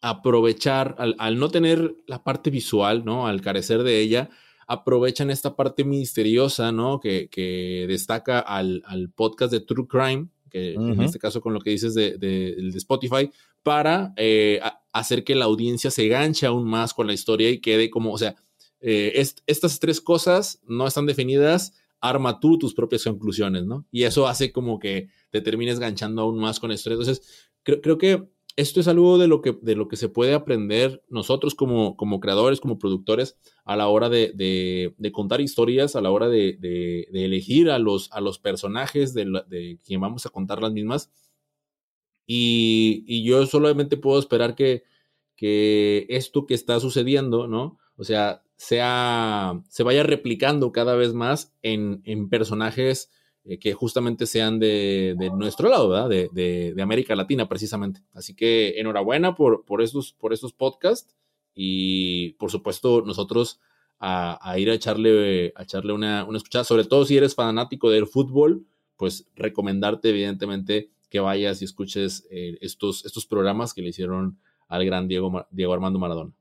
aprovechar, 0.02 0.96
al, 0.98 1.38
no 1.38 1.50
tener 1.50 1.98
la 2.08 2.24
parte 2.24 2.50
visual, 2.50 3.04
¿no? 3.04 3.28
Al 3.28 3.42
carecer 3.42 3.84
de 3.84 4.00
ella, 4.00 4.30
aprovechan 4.68 5.30
esta 5.30 5.58
parte 5.58 5.84
misteriosa, 5.84 6.72
¿no? 6.72 7.02
Que, 7.02 7.86
destaca 7.90 8.40
al, 8.40 9.12
podcast 9.14 9.52
de 9.52 9.60
True 9.60 9.88
Crime, 9.88 10.30
que 10.50 10.76
en 10.76 11.02
este 11.02 11.20
caso 11.20 11.42
con 11.42 11.54
lo 11.54 11.60
que 11.60 11.72
dices 11.72 11.94
de, 11.94 12.18
de, 12.18 12.70
Spotify, 12.78 13.30
para 13.62 14.14
eh, 14.16 14.62
hacer 14.94 15.26
que 15.26 15.36
la 15.36 15.46
audiencia 15.46 15.92
se 15.92 16.08
ganche 16.08 16.46
aún 16.46 16.64
más 16.64 16.94
con 16.94 17.06
la 17.08 17.14
historia 17.14 17.50
y 17.50 17.60
quede 17.60 17.90
como, 17.90 18.14
o 18.14 18.18
sea, 18.18 18.38
eh, 18.82 19.24
estas 19.46 19.80
tres 19.80 20.02
cosas 20.02 20.62
no 20.68 20.88
están 20.88 21.06
definidas, 21.06 21.74
arma 22.02 22.40
tú 22.40 22.58
tus 22.58 22.74
propias 22.74 23.04
conclusiones, 23.04 23.66
¿no? 23.66 23.86
Y 23.92 24.04
eso 24.04 24.28
hace 24.28 24.52
como 24.52 24.80
que 24.80 25.10
te 25.32 25.42
termines 25.42 25.80
ganchando 25.80 26.22
aún 26.22 26.40
más 26.40 26.60
con 26.60 26.72
historia. 26.72 26.96
Entonces, 26.96 27.52
creo, 27.64 27.82
creo 27.82 27.98
que 27.98 28.30
esto 28.60 28.82
es 28.82 28.90
algo 28.90 29.18
de 29.18 29.28
lo 29.28 29.42
que, 29.42 29.58
de 29.62 29.76
lo 29.76 29.88
que 29.88 29.96
se 29.96 30.10
puede 30.10 30.34
aprender 30.34 31.02
nosotros 31.08 31.56
como, 31.56 31.96
como 31.96 32.20
creadores, 32.20 32.60
como 32.60 32.78
productores, 32.78 33.38
a 33.64 33.78
la 33.78 33.88
hora 33.88 34.10
de, 34.10 34.94
contar 35.14 35.40
historias, 35.40 35.96
a 35.96 36.02
la 36.02 36.12
hora 36.12 36.28
de, 36.28 37.08
elegir 37.14 37.70
a 37.70 37.80
los, 37.80 38.12
a 38.12 38.20
los 38.20 38.38
personajes 38.38 39.14
de, 39.14 39.80
quien 39.86 40.02
vamos 40.02 40.26
a 40.26 40.30
contar 40.30 40.62
las 40.62 40.74
mismas. 40.74 41.10
Y, 42.28 43.24
yo 43.24 43.46
solamente 43.46 43.96
puedo 43.96 44.20
esperar 44.20 44.56
que, 44.56 44.84
que 45.38 46.06
esto 46.10 46.46
que 46.46 46.54
está 46.54 46.82
sucediendo, 46.82 47.48
¿no? 47.48 47.78
O 47.96 48.04
sea, 48.04 48.44
sea, 48.62 49.62
se 49.70 49.84
vaya 49.84 50.04
replicando 50.04 50.72
cada 50.72 50.96
vez 50.96 51.14
más 51.14 51.54
en, 51.62 52.02
en 52.04 52.28
personajes 52.30 53.10
eh, 53.46 53.58
que 53.58 53.74
justamente 53.74 54.26
sean 54.26 54.60
de, 54.60 55.16
nuestro 55.36 55.70
lado, 55.70 55.88
¿verdad? 55.88 56.10
De, 56.10 56.76
América 56.82 57.16
Latina, 57.16 57.48
precisamente. 57.48 58.04
Así 58.14 58.36
que 58.36 58.80
enhorabuena 58.80 59.34
por, 59.34 59.64
por, 59.64 59.82
estos, 59.82 60.12
por 60.12 60.34
estos 60.34 60.52
podcasts 60.52 61.16
y 61.56 62.34
por 62.34 62.52
supuesto 62.52 63.02
nosotros 63.06 63.62
a, 63.98 64.56
ir 64.58 64.70
a 64.70 64.74
echarle, 64.74 65.54
a 65.56 65.64
echarle 65.64 65.94
una, 65.94 66.26
una, 66.26 66.38
escuchada, 66.38 66.66
sobre 66.66 66.84
todo 66.84 67.06
si 67.06 67.16
eres 67.18 67.36
fanático 67.36 67.90
del 67.90 68.08
fútbol, 68.08 68.66
pues 68.98 69.30
recomendarte 69.36 70.10
evidentemente 70.10 70.92
que 71.10 71.22
vayas 71.22 71.62
y 71.62 71.66
escuches 71.66 72.28
eh, 72.30 72.58
estos, 72.62 73.06
estos 73.06 73.26
programas 73.26 73.74
que 73.74 73.82
le 73.82 73.90
hicieron 73.90 74.38
al 74.68 74.86
gran 74.86 75.08
Diego, 75.08 75.48
Diego 75.50 75.74
Armando 75.74 75.98
Maradona. 75.98 76.34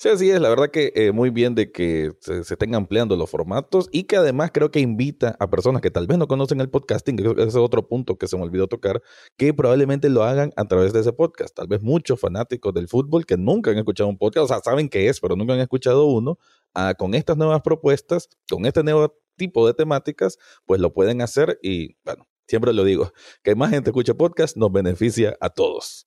Sí, 0.00 0.08
así 0.10 0.30
es. 0.30 0.40
La 0.40 0.48
verdad 0.48 0.70
que 0.70 0.92
eh, 0.94 1.10
muy 1.10 1.30
bien 1.30 1.56
de 1.56 1.72
que 1.72 2.12
se, 2.20 2.38
estén 2.38 2.76
ampliando 2.76 3.16
los 3.16 3.28
formatos 3.28 3.88
y 3.90 4.04
que 4.04 4.16
además 4.16 4.52
creo 4.54 4.70
que 4.70 4.78
invita 4.78 5.34
a 5.40 5.50
personas 5.50 5.82
que 5.82 5.90
tal 5.90 6.06
vez 6.06 6.18
no 6.18 6.28
conocen 6.28 6.60
el 6.60 6.70
podcasting, 6.70 7.18
ese 7.18 7.48
es 7.48 7.56
otro 7.56 7.88
punto 7.88 8.16
que 8.16 8.28
se 8.28 8.36
me 8.36 8.44
olvidó 8.44 8.68
tocar, 8.68 9.02
que 9.36 9.52
probablemente 9.52 10.08
lo 10.08 10.22
hagan 10.22 10.52
a 10.54 10.66
través 10.66 10.92
de 10.92 11.00
ese 11.00 11.12
podcast. 11.12 11.52
Tal 11.56 11.66
vez 11.66 11.82
muchos 11.82 12.20
fanáticos 12.20 12.72
del 12.74 12.86
fútbol 12.86 13.26
que 13.26 13.36
nunca 13.36 13.72
han 13.72 13.78
escuchado 13.78 14.08
un 14.08 14.18
podcast, 14.18 14.44
o 14.44 14.46
sea, 14.46 14.60
saben 14.60 14.88
qué 14.88 15.08
es, 15.08 15.18
pero 15.18 15.34
nunca 15.34 15.54
han 15.54 15.60
escuchado 15.60 16.06
uno, 16.06 16.38
ah, 16.74 16.94
con 16.96 17.14
estas 17.14 17.36
nuevas 17.36 17.62
propuestas, 17.62 18.28
con 18.48 18.66
este 18.66 18.84
nuevo 18.84 19.18
tipo 19.34 19.66
de 19.66 19.74
temáticas, 19.74 20.38
pues 20.64 20.80
lo 20.80 20.92
pueden 20.92 21.22
hacer 21.22 21.58
y, 21.60 21.96
bueno, 22.04 22.28
siempre 22.46 22.72
lo 22.72 22.84
digo, 22.84 23.12
que 23.42 23.56
más 23.56 23.70
gente 23.70 23.90
escuche 23.90 24.14
podcast 24.14 24.56
nos 24.56 24.70
beneficia 24.70 25.36
a 25.40 25.50
todos. 25.50 26.06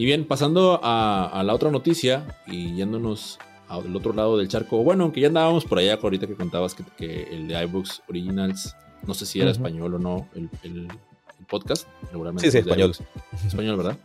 Y 0.00 0.06
bien, 0.06 0.24
pasando 0.24 0.80
a, 0.82 1.42
la 1.44 1.52
otra 1.52 1.70
noticia 1.70 2.24
y 2.46 2.74
yéndonos 2.74 3.38
al 3.68 3.94
otro 3.94 4.14
lado 4.14 4.38
del 4.38 4.48
charco. 4.48 4.82
Bueno, 4.82 5.04
aunque 5.04 5.20
ya 5.20 5.26
andábamos 5.26 5.66
por 5.66 5.78
allá, 5.78 5.98
ahorita 6.02 6.26
que 6.26 6.36
contabas 6.36 6.74
que, 6.96 7.24
el 7.30 7.46
de 7.46 7.62
iBooks 7.64 8.00
Originals, 8.08 8.74
no 9.06 9.12
sé 9.12 9.26
si 9.26 9.42
era 9.42 9.50
español 9.50 9.96
o 9.96 9.98
no, 9.98 10.26
el, 10.32 10.88
podcast, 11.50 11.86
Sí, 12.38 12.50
sí, 12.50 12.56
español. 12.56 12.94
Español, 13.46 13.76
¿verdad? 13.76 13.98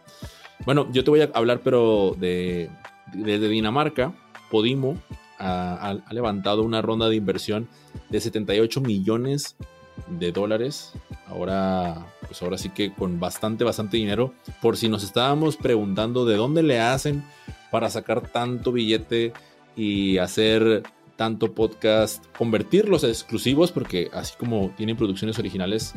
Bueno, 0.65 0.91
yo 0.91 1.05
te 1.05 1.11
voy 1.11 1.21
a 1.21 1.31
hablar, 1.33 1.61
pero 1.63 2.13
de, 2.19 2.69
desde 3.13 3.47
Dinamarca, 3.47 4.13
Podimo 4.51 4.97
ha, 5.39 5.97
ha, 6.05 6.13
levantado 6.13 6.63
una 6.63 6.81
ronda 6.81 7.07
de 7.07 7.15
inversión 7.15 7.69
de 8.09 8.19
78 8.19 8.81
millones 8.81 9.55
de 10.07 10.31
dólares. 10.31 10.93
Ahora, 11.27 12.05
pues 12.27 12.41
ahora 12.41 12.57
sí 12.57 12.69
que 12.69 12.93
con 12.93 13.19
bastante, 13.19 13.63
bastante 13.63 13.97
dinero. 13.97 14.33
Por 14.61 14.77
si 14.77 14.89
nos 14.89 15.03
estábamos 15.03 15.57
preguntando 15.57 16.25
de 16.25 16.35
dónde 16.35 16.63
le 16.63 16.79
hacen 16.79 17.23
para 17.71 17.89
sacar 17.89 18.29
tanto 18.29 18.71
billete 18.71 19.33
y 19.75 20.17
hacer 20.17 20.83
tanto 21.15 21.53
podcast, 21.53 22.25
convertirlos 22.37 23.03
a 23.03 23.07
exclusivos, 23.07 23.71
porque 23.71 24.09
así 24.13 24.33
como 24.37 24.71
tienen 24.75 24.97
producciones 24.97 25.39
originales, 25.39 25.93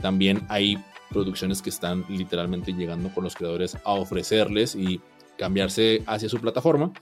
también 0.00 0.42
hay 0.48 0.78
producciones 1.10 1.62
que 1.62 1.70
están 1.70 2.04
literalmente 2.08 2.72
llegando 2.72 3.12
con 3.14 3.24
los 3.24 3.34
creadores 3.34 3.76
a 3.84 3.92
ofrecerles 3.92 4.74
y 4.74 5.00
cambiarse 5.38 6.02
hacia 6.06 6.28
su 6.28 6.38
plataforma. 6.40 6.92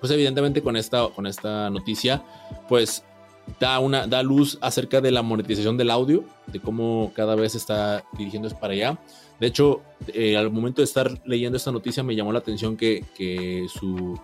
Pues 0.00 0.12
evidentemente 0.12 0.62
con 0.62 0.76
esta, 0.76 1.08
con 1.08 1.26
esta 1.26 1.70
noticia, 1.70 2.22
pues 2.68 3.04
da, 3.60 3.78
una, 3.80 4.06
da 4.06 4.22
luz 4.22 4.58
acerca 4.60 5.00
de 5.00 5.10
la 5.10 5.22
monetización 5.22 5.76
del 5.76 5.90
audio, 5.90 6.24
de 6.46 6.60
cómo 6.60 7.12
cada 7.14 7.34
vez 7.34 7.54
está 7.54 8.04
dirigiéndose 8.16 8.56
para 8.56 8.72
allá. 8.74 8.98
De 9.40 9.46
hecho, 9.46 9.82
eh, 10.08 10.36
al 10.36 10.50
momento 10.50 10.80
de 10.80 10.84
estar 10.84 11.20
leyendo 11.24 11.56
esta 11.56 11.70
noticia 11.70 12.02
me 12.02 12.16
llamó 12.16 12.32
la 12.32 12.40
atención 12.40 12.76
que, 12.76 13.04
que 13.16 13.66
su, 13.68 14.18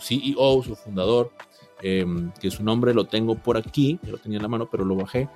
CEO, 0.00 0.62
su 0.62 0.76
fundador, 0.76 1.32
em, 1.82 2.32
que 2.40 2.50
su 2.50 2.62
nombre 2.62 2.94
lo 2.94 3.04
tengo 3.04 3.34
por 3.34 3.56
aquí, 3.56 3.98
lo 4.06 4.18
tenía 4.18 4.36
en 4.38 4.42
la 4.42 4.48
mano, 4.48 4.68
pero 4.70 4.84
lo 4.84 4.96
bajé, 4.96 5.28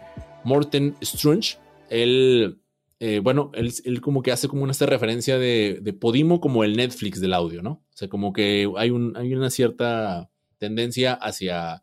Morten 0.45 0.97
Strunch, 1.03 1.59
él, 1.91 2.59
eh, 3.01 3.21
bueno, 3.23 3.51
él, 3.55 3.73
él, 3.85 4.01
como 4.01 4.23
que 4.23 4.33
hace 4.33 4.49
como 4.49 4.63
una 4.63 4.73
esta 4.73 4.87
referencia 4.87 5.39
de, 5.39 5.81
de, 5.83 5.93
Podimo 5.93 6.41
como 6.41 6.65
el 6.65 6.77
Netflix 6.77 7.21
del 7.21 7.35
audio, 7.35 7.63
¿no? 7.63 7.71
O 7.71 7.97
sea, 7.97 8.09
como 8.09 8.33
que 8.33 8.71
hay, 8.77 8.91
un, 8.91 9.17
hay 9.17 9.35
una 9.35 9.51
cierta 9.51 10.31
tendencia 10.59 11.13
hacia 11.13 11.83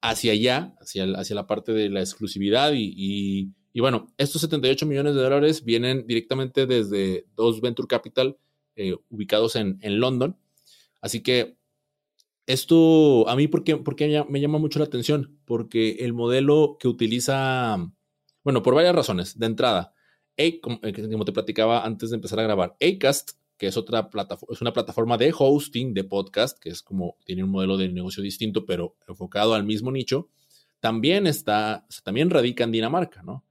hacia 0.00 0.32
allá, 0.32 0.74
hacia, 0.80 1.06
la 1.06 1.46
parte 1.46 1.72
de 1.72 1.88
la 1.88 2.00
exclusividad 2.00 2.72
y, 2.74 3.52
bueno, 3.74 4.12
estos 4.18 4.40
78 4.42 4.86
millones 4.86 5.14
de 5.14 5.22
dólares 5.22 5.64
vienen 5.64 6.06
directamente 6.06 6.66
desde 6.66 7.26
dos 7.34 7.60
Venture 7.60 7.88
Capital 7.88 8.38
eh, 8.76 8.94
ubicados 9.08 9.56
en, 9.56 9.78
London. 10.00 10.36
Así 11.00 11.22
que 11.22 11.56
esto 12.46 13.28
a 13.28 13.36
mí 13.36 13.48
porque, 13.48 13.76
me 14.28 14.40
llama 14.40 14.58
mucho 14.58 14.78
la 14.78 14.84
atención, 14.84 15.38
porque 15.44 15.96
el 16.00 16.12
modelo 16.12 16.76
que 16.78 16.88
utiliza, 16.88 17.76
bueno, 18.44 18.62
por 18.62 18.74
varias 18.74 18.94
razones. 18.94 19.38
De 19.38 19.46
entrada, 19.46 19.92
eh, 20.36 20.60
como 20.60 21.24
te 21.24 21.32
platicaba 21.32 21.84
antes 21.84 22.10
de 22.10 22.16
empezar 22.16 22.40
a 22.40 22.44
grabar, 22.44 22.76
Acast 22.80 23.32
que 23.56 23.66
es 23.66 23.76
otra 23.76 24.10
plataforma, 24.10 24.54
es 24.54 24.60
una 24.60 24.72
plataforma 24.72 25.16
de 25.16 25.32
hosting 25.36 25.94
de 25.94 26.04
podcast, 26.04 26.58
que 26.58 26.70
es 26.70 26.82
como 26.82 27.16
tiene 27.24 27.44
un 27.44 27.50
modelo 27.50 27.76
de 27.76 27.88
negocio 27.88 28.22
distinto, 28.22 28.66
pero 28.66 28.96
enfocado 29.08 29.54
al 29.54 29.64
mismo 29.64 29.90
nicho, 29.90 30.28
también 30.80 31.26
está, 31.26 31.86
también 32.04 32.30
radica 32.30 32.64
en 32.64 32.72
Dinamarca, 32.72 33.22
¿no? 33.22 33.44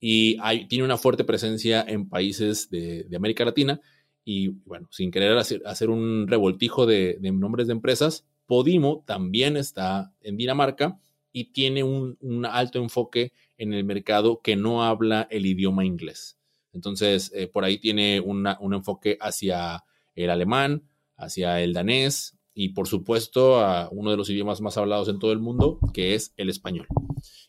Y 0.00 0.36
tiene 0.66 0.84
una 0.84 0.98
fuerte 0.98 1.22
presencia 1.22 1.84
en 1.86 2.08
países 2.08 2.68
de, 2.70 3.06
América 3.14 3.44
Latina. 3.44 3.80
Y 4.24 4.48
bueno, 4.48 4.88
sin 4.90 5.12
querer 5.12 5.38
hacer, 5.38 5.90
un 5.90 6.26
revoltijo 6.26 6.86
de, 6.86 7.18
nombres 7.20 7.68
de 7.68 7.72
empresas, 7.72 8.26
Podimo 8.46 9.04
también 9.06 9.56
está 9.56 10.12
en 10.20 10.36
Dinamarca 10.36 10.98
y 11.32 11.52
tiene 11.52 11.84
un 11.84 12.46
alto 12.50 12.80
enfoque 12.80 13.32
en 13.56 13.72
el 13.72 13.84
mercado 13.84 14.40
que 14.42 14.56
no 14.56 14.82
habla 14.82 15.28
el 15.30 15.46
idioma 15.46 15.84
inglés. 15.84 16.36
Entonces, 16.72 17.30
eh, 17.34 17.48
por 17.48 17.64
ahí 17.64 17.78
tiene 17.78 18.20
un 18.20 18.74
enfoque 18.74 19.18
hacia 19.20 19.84
el 20.14 20.30
alemán, 20.30 20.84
hacia 21.16 21.60
el 21.60 21.72
danés 21.72 22.38
y, 22.54 22.70
por 22.70 22.88
supuesto, 22.88 23.60
a 23.60 23.88
uno 23.90 24.10
de 24.10 24.16
los 24.16 24.28
idiomas 24.30 24.60
más 24.60 24.76
hablados 24.76 25.08
en 25.08 25.18
todo 25.18 25.32
el 25.32 25.38
mundo, 25.38 25.78
que 25.92 26.14
es 26.14 26.32
el 26.36 26.50
español. 26.50 26.86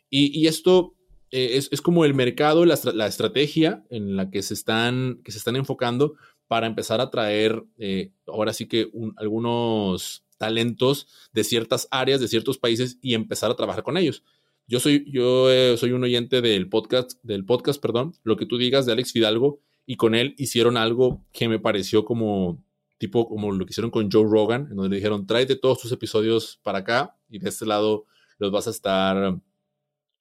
Y, 0.09 0.45
esto 0.47 0.95
eh, 1.31 1.59
es, 1.71 1.81
como 1.81 2.05
el 2.05 2.13
mercado, 2.13 2.65
la, 2.65 2.77
la, 2.93 3.07
estrategia 3.07 3.83
en 3.89 4.15
la 4.15 4.29
que 4.29 4.43
se 4.43 4.53
están, 4.53 5.21
que 5.23 5.31
se 5.31 5.39
están 5.39 5.55
enfocando 5.55 6.13
para 6.47 6.67
empezar 6.67 7.01
a 7.01 7.09
traer, 7.09 7.63
eh, 7.79 8.11
ahora 8.27 8.53
sí 8.53 8.67
que 8.67 8.91
algunos 9.15 10.23
talentos 10.37 11.07
de 11.31 11.43
ciertas 11.43 11.87
áreas, 11.89 12.21
de 12.21 12.27
ciertos 12.27 12.59
países 12.59 12.99
y 13.01 13.15
empezar 13.15 13.49
a 13.49 13.55
trabajar 13.55 13.81
con 13.83 13.97
ellos. 13.97 14.23
Yo 14.67 14.79
soy, 14.79 15.05
yo 15.11 15.51
eh, 15.51 15.77
soy 15.77 15.91
un 15.91 16.03
oyente 16.03 16.41
del 16.41 16.69
podcast, 16.69 17.19
del 17.23 17.45
podcast, 17.45 17.81
perdón, 17.81 18.13
lo 18.23 18.37
que 18.37 18.45
tú 18.45 18.57
digas 18.57 18.85
de 18.85 18.93
Alex 18.93 19.11
Fidalgo, 19.11 19.59
y 19.85 19.97
con 19.97 20.15
él 20.15 20.35
hicieron 20.37 20.77
algo 20.77 21.25
que 21.33 21.49
me 21.49 21.59
pareció 21.59 22.05
como 22.05 22.63
tipo 22.97 23.27
como 23.27 23.51
lo 23.51 23.65
que 23.65 23.71
hicieron 23.71 23.91
con 23.91 24.09
Joe 24.09 24.23
Rogan, 24.23 24.67
en 24.69 24.77
donde 24.77 24.89
le 24.89 24.95
dijeron, 24.95 25.27
tráete 25.27 25.57
todos 25.57 25.81
tus 25.81 25.91
episodios 25.91 26.59
para 26.63 26.79
acá 26.79 27.17
y 27.27 27.39
de 27.39 27.49
este 27.49 27.65
lado 27.65 28.05
los 28.37 28.51
vas 28.51 28.67
a 28.67 28.69
estar 28.69 29.41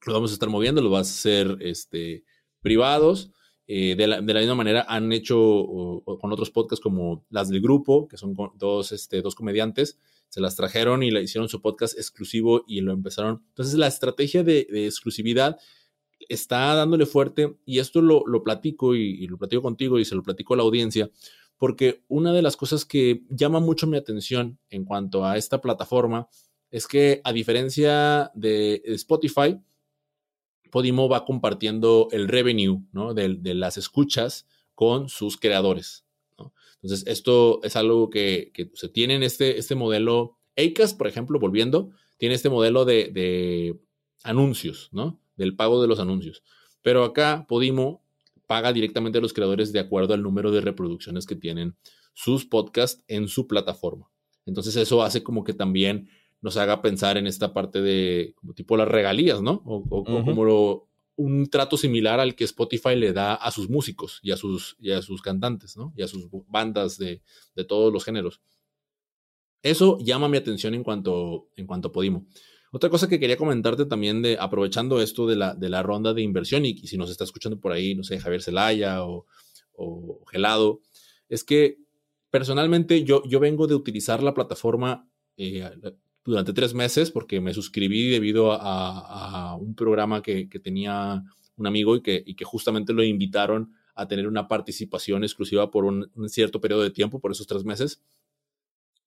los 0.04 0.14
vamos 0.14 0.30
a 0.30 0.34
estar 0.34 0.48
moviendo, 0.48 0.82
los 0.82 0.90
vas 0.90 1.08
a 1.08 1.12
hacer 1.12 1.58
este, 1.60 2.24
privados. 2.60 3.30
Eh, 3.68 3.94
de, 3.94 4.06
la, 4.08 4.20
misma 4.20 4.56
manera 4.56 4.84
han 4.88 5.12
hecho 5.12 6.02
con 6.04 6.32
otros 6.32 6.50
podcasts 6.50 6.82
como 6.82 7.24
las 7.30 7.48
del 7.48 7.60
grupo, 7.60 8.08
que 8.08 8.16
son 8.16 8.36
dos, 8.56 8.90
este, 8.90 9.22
dos 9.22 9.36
comediantes, 9.36 9.98
se 10.32 10.40
las 10.40 10.56
trajeron 10.56 11.02
y 11.02 11.10
le 11.10 11.22
hicieron 11.22 11.50
su 11.50 11.60
podcast 11.60 11.98
exclusivo 11.98 12.64
y 12.66 12.80
lo 12.80 12.94
empezaron. 12.94 13.44
Entonces 13.48 13.74
la 13.74 13.86
estrategia 13.86 14.42
de, 14.42 14.60
exclusividad 14.86 15.58
está 16.26 16.74
dándole 16.74 17.04
fuerte 17.04 17.58
y 17.66 17.80
esto 17.80 18.00
lo, 18.00 18.24
platico 18.42 18.94
y, 18.94 19.26
lo 19.26 19.36
platico 19.36 19.60
contigo 19.60 19.98
y 19.98 20.06
se 20.06 20.14
lo 20.14 20.22
platico 20.22 20.54
a 20.54 20.56
la 20.56 20.62
audiencia 20.62 21.10
porque 21.58 22.02
una 22.08 22.32
de 22.32 22.40
las 22.40 22.56
cosas 22.56 22.86
que 22.86 23.24
llama 23.28 23.60
mucho 23.60 23.86
mi 23.86 23.98
atención 23.98 24.58
en 24.70 24.86
cuanto 24.86 25.26
a 25.26 25.36
esta 25.36 25.60
plataforma 25.60 26.28
es 26.70 26.86
que 26.86 27.20
a 27.24 27.32
diferencia 27.34 28.30
de 28.34 28.80
Spotify, 28.86 29.60
Podimo 30.70 31.10
va 31.10 31.26
compartiendo 31.26 32.08
el 32.10 32.26
revenue 32.26 32.86
¿no? 32.92 33.12
de, 33.12 33.28
las 33.54 33.76
escuchas 33.76 34.46
con 34.74 35.10
sus 35.10 35.36
creadores. 35.36 36.01
Entonces, 36.82 37.06
esto 37.06 37.60
es 37.62 37.76
algo 37.76 38.10
que, 38.10 38.52
se 38.74 38.88
tiene 38.88 39.14
en 39.14 39.22
este, 39.22 39.58
este 39.58 39.74
modelo. 39.74 40.38
Acast, 40.56 40.98
por 40.98 41.06
ejemplo, 41.06 41.38
volviendo, 41.38 41.90
tiene 42.18 42.34
este 42.34 42.50
modelo 42.50 42.84
de, 42.84 43.10
de, 43.12 43.80
anuncios, 44.24 44.88
¿no? 44.92 45.20
Del 45.36 45.56
pago 45.56 45.80
de 45.80 45.88
los 45.88 46.00
anuncios. 46.00 46.42
Pero 46.82 47.04
acá 47.04 47.46
Podimo 47.48 48.04
paga 48.46 48.72
directamente 48.72 49.18
a 49.18 49.20
los 49.20 49.32
creadores 49.32 49.72
de 49.72 49.80
acuerdo 49.80 50.14
al 50.14 50.22
número 50.22 50.50
de 50.50 50.60
reproducciones 50.60 51.26
que 51.26 51.36
tienen 51.36 51.76
sus 52.12 52.44
podcasts 52.44 53.02
en 53.08 53.28
su 53.28 53.46
plataforma. 53.46 54.10
Entonces, 54.44 54.76
eso 54.76 55.02
hace 55.02 55.22
como 55.22 55.44
que 55.44 55.54
también 55.54 56.08
nos 56.40 56.56
haga 56.56 56.82
pensar 56.82 57.16
en 57.16 57.26
esta 57.26 57.54
parte 57.54 57.80
de 57.80 58.34
como 58.34 58.52
tipo 58.52 58.76
las 58.76 58.88
regalías, 58.88 59.40
¿no? 59.40 59.62
O, 59.64 60.04
como 60.04 60.34
un 61.16 61.48
trato 61.48 61.76
similar 61.76 62.20
al 62.20 62.34
que 62.34 62.44
Spotify 62.44 62.96
le 62.96 63.12
da 63.12 63.34
a 63.34 63.50
sus 63.50 63.68
músicos 63.68 64.18
y 64.22 64.30
a 64.32 64.36
sus, 64.36 64.76
y 64.78 64.92
a 64.92 65.02
sus 65.02 65.22
cantantes, 65.22 65.76
¿no? 65.76 65.92
Y 65.96 66.02
a 66.02 66.08
sus 66.08 66.28
bandas 66.48 66.98
de, 66.98 67.22
todos 67.68 67.92
los 67.92 68.04
géneros. 68.04 68.40
Eso 69.62 69.98
llama 70.00 70.28
mi 70.28 70.36
atención 70.36 70.74
en 70.74 70.82
cuanto, 70.82 71.48
en 71.56 71.66
cuanto. 71.66 71.92
Otra 72.72 72.90
cosa 72.90 73.08
que 73.08 73.20
quería 73.20 73.36
comentarte 73.36 73.84
también 73.84 74.22
de 74.22 74.38
aprovechando 74.40 75.00
esto 75.00 75.26
de 75.26 75.36
la, 75.36 75.54
de 75.54 75.68
la 75.68 75.82
ronda 75.82 76.14
de 76.14 76.22
inversión 76.22 76.64
y, 76.64 76.78
si 76.78 76.96
nos 76.96 77.10
está 77.10 77.24
escuchando 77.24 77.60
por 77.60 77.72
ahí, 77.72 77.94
no 77.94 78.02
sé, 78.02 78.18
Javier 78.18 78.42
Zelaya 78.42 79.04
o, 79.04 79.26
o 79.74 80.24
Gelado, 80.30 80.80
es 81.28 81.44
que 81.44 81.78
personalmente 82.30 83.04
yo, 83.04 83.22
yo 83.28 83.40
vengo 83.40 83.66
de 83.66 83.74
utilizar 83.74 84.22
la 84.22 84.34
plataforma 84.34 85.08
eh, 85.36 85.70
durante 86.24 86.52
tres 86.52 86.74
meses 86.74 87.10
porque 87.10 87.40
me 87.40 87.54
suscribí 87.54 88.08
debido 88.08 88.52
a, 88.52 89.56
un 89.56 89.74
programa 89.74 90.22
que, 90.22 90.46
tenía 90.62 91.22
un 91.56 91.66
amigo 91.66 91.96
y 91.96 92.02
que, 92.02 92.44
justamente 92.44 92.92
lo 92.92 93.02
invitaron 93.02 93.72
a 93.94 94.06
tener 94.08 94.26
una 94.26 94.48
participación 94.48 95.22
exclusiva 95.22 95.70
por 95.70 95.84
un, 95.84 96.10
cierto 96.28 96.60
periodo 96.60 96.82
de 96.82 96.90
tiempo, 96.90 97.20
por 97.20 97.32
esos 97.32 97.46
tres 97.46 97.64
meses. 97.64 98.02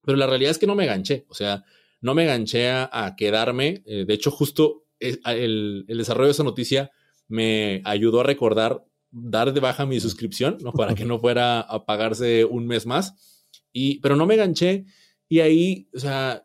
Pero 0.03 0.17
la 0.17 0.27
realidad 0.27 0.51
es 0.51 0.59
que 0.59 0.67
no 0.67 0.75
me 0.75 0.85
ganché, 0.85 1.25
o 1.29 1.33
sea, 1.33 1.63
no 2.01 2.13
me 2.13 2.25
ganché 2.25 2.69
a, 2.69 3.15
quedarme. 3.17 3.81
Eh, 3.85 4.05
de 4.05 4.13
hecho, 4.13 4.29
justo 4.29 4.85
eh, 4.99 5.17
el, 5.25 5.85
el, 5.87 5.97
desarrollo 5.97 6.27
de 6.27 6.33
esa 6.33 6.43
noticia 6.43 6.91
me 7.27 7.81
ayudó 7.85 8.19
a 8.19 8.23
recordar 8.23 8.85
dar 9.09 9.53
de 9.53 9.61
baja 9.61 9.85
mi 9.85 9.99
suscripción, 9.99 10.57
¿no? 10.61 10.73
Para 10.73 10.93
que 10.93 11.05
no 11.05 11.17
fuera 11.17 11.61
a 11.61 11.85
pagarse 11.85 12.45
un 12.45 12.67
mes 12.67 12.85
más. 12.85 13.45
Y, 13.71 13.99
pero 13.99 14.15
no 14.15 14.25
me 14.25 14.35
ganché 14.35 14.85
y 15.27 15.39
ahí, 15.39 15.89
o 15.95 15.99
sea, 15.99 16.44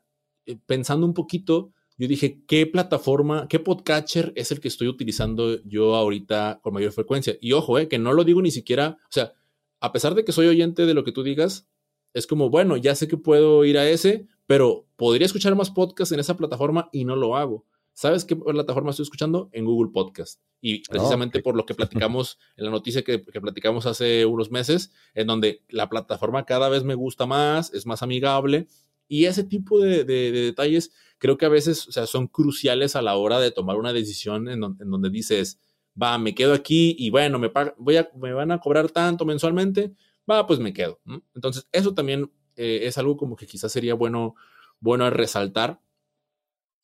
pensando 0.67 1.07
un 1.07 1.15
poquito, 1.15 1.73
yo 2.01 2.09
dije, 2.09 2.43
¿qué 2.47 2.67
plataforma, 2.67 3.47
qué 3.47 3.59
podcatcher 3.59 4.33
es 4.35 4.51
el 4.51 4.61
que 4.61 4.69
estoy 4.69 4.89
utilizando 4.89 5.63
yo 5.65 5.97
ahorita 5.97 6.61
con 6.63 6.73
mayor 6.73 6.93
frecuencia? 6.93 7.37
Y 7.43 7.53
ojo, 7.53 7.79
eh, 7.79 7.89
que 7.89 7.99
no 7.99 8.15
lo 8.15 8.25
digo 8.25 8.41
ni 8.41 8.51
siquiera, 8.51 8.97
o 9.05 9.13
sea, 9.13 9.35
a 9.81 9.93
pesar 9.93 10.15
de 10.15 10.25
que 10.25 10.33
soy 10.33 10.47
oyente 10.47 10.87
de 10.87 10.95
lo 10.95 11.05
que 11.05 11.13
tú 11.13 11.23
digas, 11.23 11.69
es 12.15 12.27
como, 12.27 12.49
bueno, 12.49 12.79
ya 12.79 12.95
sé 12.95 13.07
que 13.07 13.19
puedo 13.19 13.67
ir 13.67 13.77
a 13.77 13.87
ese, 13.87 14.27
pero 14.47 14.87
podría 14.97 15.27
escuchar 15.27 15.55
más 15.55 15.71
podcasts 15.71 16.13
en 16.13 16.21
esa 16.21 16.39
plataforma 16.39 16.89
y 16.91 17.05
no 17.05 17.17
lo 17.17 17.37
hago. 17.37 17.67
¿Sabes 17.93 18.25
qué 18.25 18.35
plataforma 18.35 18.93
estoy 18.93 19.05
escuchando? 19.05 19.51
En 19.53 19.67
Google 19.67 19.91
Podcast. 19.93 20.41
Y 20.63 20.79
ah, 20.79 20.83
precisamente 20.89 21.43
por 21.43 21.55
lo 21.55 21.67
que 21.67 21.75
platicamos 21.77 22.39
en 22.57 22.65
la 22.65 22.71
noticia 22.71 23.03
que, 23.03 23.23
que, 23.23 23.41
platicamos 23.43 23.85
hace 23.85 24.25
unos 24.25 24.51
meses, 24.51 24.91
en 25.13 25.27
donde 25.27 25.65
la 25.69 25.91
plataforma 25.91 26.47
cada 26.47 26.71
vez 26.71 26.83
me 26.83 26.95
gusta 26.95 27.27
más, 27.27 27.75
es 27.75 27.85
más 27.85 28.03
amigable 28.03 28.69
y 29.11 29.25
ese 29.25 29.43
tipo 29.43 29.81
de, 29.81 30.05
detalles 30.05 30.93
creo 31.19 31.37
que 31.37 31.45
a 31.45 31.49
veces 31.49 31.89
o 31.89 31.93
sea, 31.93 32.07
son 32.07 32.29
cruciales 32.29 32.95
a 32.95 33.03
la 33.03 33.17
hora 33.17 33.41
de 33.41 33.51
tomar 33.51 33.77
una 33.77 33.93
decisión 33.93 34.49
en, 34.49 34.61
donde 34.61 35.11
dices, 35.11 35.59
va, 36.01 36.17
me 36.17 36.33
quedo 36.33 36.55
aquí 36.55 36.95
y 36.97 37.11
bueno, 37.11 37.41
me, 37.41 37.51
voy 37.77 37.97
a, 37.97 38.09
me 38.17 38.33
van 38.33 38.53
a 38.53 38.61
cobrar 38.61 38.89
tanto 38.89 39.25
mensualmente, 39.25 39.93
va, 40.31 40.47
pues 40.47 40.61
me 40.61 40.73
quedo. 40.73 41.01
Entonces, 41.35 41.69
eso 41.73 41.93
también 41.93 42.31
eh, 42.55 42.83
es 42.85 42.99
algo 42.99 43.17
como 43.17 43.35
que 43.35 43.49
quizás 43.49 43.73
sería 43.73 43.95
bueno, 43.95 44.37
bueno 44.79 45.11
resaltar. 45.11 45.81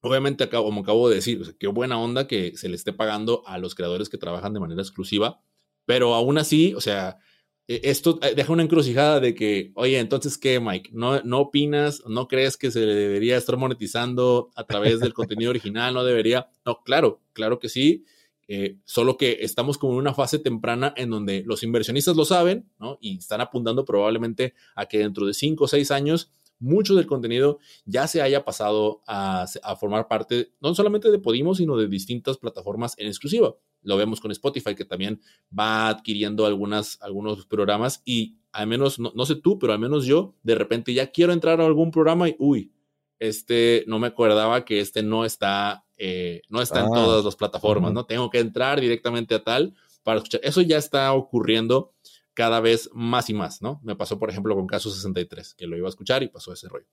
Obviamente, 0.01 0.49
como 0.49 0.81
acabo 0.81 1.09
de 1.09 1.15
decir, 1.15 1.57
qué 1.61 1.69
buena 1.69 1.97
onda 1.97 2.27
que 2.27 2.57
se 2.57 2.69
le 2.69 2.75
esté 2.75 2.93
pagando 2.93 3.47
a 3.47 3.57
los 3.59 3.77
creadores 3.77 4.09
que 4.09 4.19
trabajan 4.19 4.53
de 4.53 4.59
manera 4.59 4.83
exclusiva, 4.83 5.41
pero 5.85 6.13
aún 6.15 6.39
así, 6.39 6.75
o 6.75 6.81
sea, 6.81 7.19
esto 7.69 8.19
eh, 8.23 8.35
deja 8.35 8.53
una 8.53 8.63
encrucijada 8.63 9.19
de 9.21 9.35
que, 9.35 9.73
oye, 9.75 9.99
entonces, 9.99 10.39
¿qué, 10.39 10.61
Mike? 10.61 10.91
¿No, 10.93 11.21
¿No 11.23 11.41
opinas? 11.41 12.03
¿No 12.07 12.29
crees 12.29 12.57
que 12.57 12.71
se 12.71 12.81
debería 12.81 13.37
estar 13.37 13.57
monetizando 13.57 14.51
a 14.55 14.65
través 14.65 15.01
del 15.01 15.15
contenido 15.15 15.51
original? 15.51 15.95
¿No 15.95 16.05
debería? 16.05 16.49
No, 16.65 16.83
claro, 16.85 17.21
claro 17.33 17.59
que 17.59 17.69
sí. 17.69 18.05
Eh, 18.49 18.77
solo 18.85 19.17
que 19.17 19.39
estamos 19.41 19.77
como 19.77 19.95
en 19.95 19.99
una 19.99 20.15
fase 20.15 20.39
temprana 20.39 20.95
en 20.97 21.11
donde 21.11 21.43
los 21.45 21.65
inversionistas 21.65 22.15
lo 22.15 22.25
saben, 22.25 22.71
¿no? 22.79 22.97
Y 23.01 23.19
están 23.19 23.41
apuntando 23.41 23.85
probablemente 23.85 24.55
a 24.77 24.87
que 24.87 24.99
dentro 24.99 25.27
de 25.27 25.35
cinco 25.35 25.65
o 25.65 25.69
seis 25.69 25.91
años 25.91 26.31
mucho 26.59 26.95
del 26.95 27.07
contenido 27.07 27.59
ya 27.85 28.07
se 28.07 28.23
haya 28.23 28.45
pasado 28.45 29.03
a, 29.07 29.47
formar 29.79 30.09
parte 30.09 30.53
no 30.61 30.75
solamente 30.75 31.11
de 31.11 31.19
Podimo, 31.19 31.55
sino 31.55 31.77
de 31.77 31.89
distintas 31.89 32.39
plataformas 32.39 32.95
en 32.99 33.09
exclusiva. 33.09 33.55
Lo 33.83 33.97
vemos 33.97 34.21
con 34.21 34.31
Spotify, 34.31 34.75
que 34.75 34.85
también 34.85 35.21
va 35.57 35.89
adquiriendo 35.89 36.47
algunas, 36.47 36.99
algunos 37.01 37.47
programas 37.47 38.03
y 38.05 38.37
al 38.53 38.67
menos, 38.67 38.99
no, 38.99 39.27
sé 39.27 39.37
tú, 39.37 39.59
pero 39.59 39.73
al 39.75 39.79
menos 39.79 40.07
yo, 40.07 40.35
de 40.43 40.55
repente 40.55 40.95
ya 40.95 41.09
quiero 41.09 41.33
entrar 41.33 41.61
a 41.61 41.67
algún 41.67 41.91
programa 41.91 42.29
y, 42.29 42.37
uy, 42.39 42.73
este, 43.19 43.85
no 43.87 43.99
me 43.99 44.07
acordaba 44.07 44.65
que 44.65 44.81
este 44.81 45.03
no 45.03 45.25
está, 45.27 45.85
eh, 45.99 46.41
no 46.49 46.63
está 46.63 46.81
en 46.81 46.87
ah, 46.87 46.95
todas 46.95 47.25
las 47.25 47.37
plataformas, 47.37 47.93
¿no? 47.93 48.07
Tengo 48.07 48.31
que 48.31 48.39
entrar 48.39 48.81
directamente 48.81 49.35
a 49.35 49.45
tal 49.45 49.75
para 50.03 50.19
escuchar. 50.19 50.41
Eso 50.43 50.63
ya 50.63 50.79
está 50.79 51.13
ocurriendo 51.13 51.93
cada 52.33 52.61
vez 52.61 52.91
más 52.93 53.29
y 53.29 53.35
más, 53.35 53.61
¿no? 53.61 53.81
Me 53.83 53.97
pasó, 53.97 54.19
por 54.19 54.31
ejemplo, 54.31 54.55
con 54.55 54.67
Caso 54.67 54.91
63, 54.91 55.55
que 55.55 55.67
lo 55.67 55.77
iba 55.77 55.89
a 55.89 55.91
escuchar 55.91 56.23
y 56.23 56.29
pasó 56.29 56.53
ese 56.53 56.69
rollo. 56.69 56.87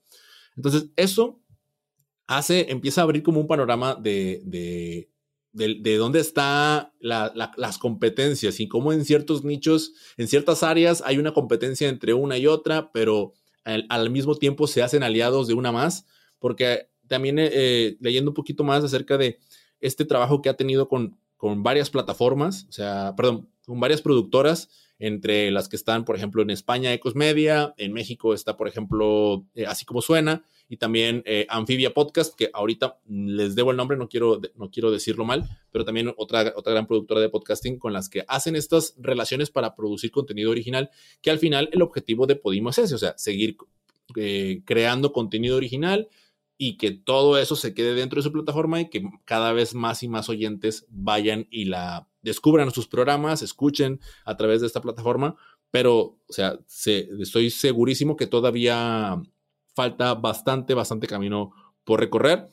Entonces, 0.56 0.90
eso 0.96 1.40
hace, 2.28 2.72
empieza 2.72 3.02
a 3.02 3.04
abrir 3.04 3.24
como 3.24 3.40
un 3.40 3.48
panorama 3.48 3.96
de, 3.96 4.42
de, 4.46 5.10
de, 5.54 5.98
dónde 5.98 6.20
están 6.20 6.92
las 7.00 7.78
competencias 7.78 8.60
y 8.60 8.68
cómo 8.68 8.92
en 8.92 9.06
ciertos 9.06 9.44
nichos, 9.44 9.94
en 10.18 10.28
ciertas 10.28 10.64
áreas 10.64 11.04
hay 11.06 11.18
una 11.18 11.34
competencia 11.34 11.88
entre 11.88 12.14
una 12.14 12.38
y 12.38 12.48
otra, 12.48 12.92
pero 12.92 13.34
al, 13.64 14.10
mismo 14.10 14.36
tiempo 14.36 14.68
se 14.68 14.82
hacen 14.82 15.04
aliados 15.04 15.48
de 15.48 15.54
una 15.54 15.72
más, 15.72 16.06
porque 16.40 16.90
también 17.08 17.38
eh, 17.40 17.98
leyendo 18.00 18.32
un 18.32 18.36
poquito 18.36 18.64
más 18.64 18.84
acerca 18.84 19.18
de 19.18 19.40
este 19.80 20.06
trabajo 20.06 20.42
que 20.42 20.50
ha 20.50 20.56
tenido 20.56 20.88
con, 20.88 21.18
con 21.38 21.62
varias 21.62 21.90
plataformas, 21.90 22.66
o 22.70 22.72
sea, 22.72 23.14
perdón, 23.16 23.50
con 23.66 23.80
varias 23.80 24.02
productoras, 24.02 24.70
entre 25.00 25.52
las 25.52 25.68
que 25.68 25.76
están, 25.76 26.06
por 26.06 26.16
ejemplo, 26.16 26.42
en 26.42 26.50
España, 26.50 26.94
Ecos 26.94 27.16
Media, 27.16 27.74
en 27.78 27.92
México 27.94 28.34
está, 28.34 28.56
por 28.56 28.68
ejemplo, 28.68 29.46
eh, 29.54 29.66
Así 29.66 29.86
como 29.86 30.02
suena, 30.02 30.46
y 30.70 30.78
también 30.78 31.24
eh, 31.26 31.46
Amphibia 31.50 31.94
Podcast, 31.94 32.36
que 32.36 32.50
ahorita 32.54 33.00
les 33.08 33.56
debo 33.56 33.72
el 33.72 33.78
nombre, 33.78 33.98
no 33.98 34.08
quiero, 34.08 34.40
no 34.56 34.72
quiero 34.72 34.92
decirlo 34.92 35.26
mal, 35.26 35.44
pero 35.72 35.84
también 35.84 36.14
otra, 36.16 36.54
otra 36.56 36.74
gran 36.74 36.88
productora 36.88 37.20
de 37.20 37.30
podcasting 37.30 37.80
con 37.80 37.92
las 37.92 38.08
que 38.08 38.24
hacen 38.28 38.56
estas 38.56 38.96
relaciones 38.98 39.50
para 39.50 39.76
producir 39.76 40.12
contenido 40.12 40.52
original, 40.52 40.90
que 41.22 41.32
al 41.32 41.40
final 41.40 41.70
el 41.74 41.82
objetivo 41.82 42.26
de 42.26 42.36
Podimo 42.36 42.70
es 42.70 42.78
ese, 42.78 42.96
o 42.96 43.00
sea, 43.00 43.14
seguir 43.18 43.58
eh, 44.16 44.62
creando 44.66 45.12
contenido 45.12 45.58
original 45.58 46.08
y 46.58 46.78
que 46.78 46.92
todo 46.92 47.38
eso 47.38 47.56
se 47.56 47.74
quede 47.74 47.94
dentro 47.94 48.20
de 48.20 48.24
su 48.24 48.32
plataforma 48.32 48.80
y 48.80 48.90
que 48.90 49.04
cada 49.26 49.54
vez 49.54 49.74
más 49.74 50.04
y 50.04 50.08
más 50.08 50.30
oyentes 50.30 50.86
vayan 50.90 51.48
y 51.50 51.66
la 51.66 52.08
descubran 52.24 52.72
sus 52.72 52.88
programas, 52.88 53.42
escuchen 53.42 54.00
a 54.26 54.36
través 54.36 54.62
de 54.62 54.68
esta 54.68 54.82
plataforma, 54.82 55.36
pero, 55.70 56.20
o 56.28 56.34
sea, 56.34 56.60
estoy 56.68 57.50
segurísimo 57.50 58.16
que 58.16 58.28
todavía 58.28 59.22
falta 59.76 60.14
bastante, 60.14 60.74
bastante 60.74 61.08
camino 61.08 61.52
por 61.84 62.00
recorrer. 62.00 62.48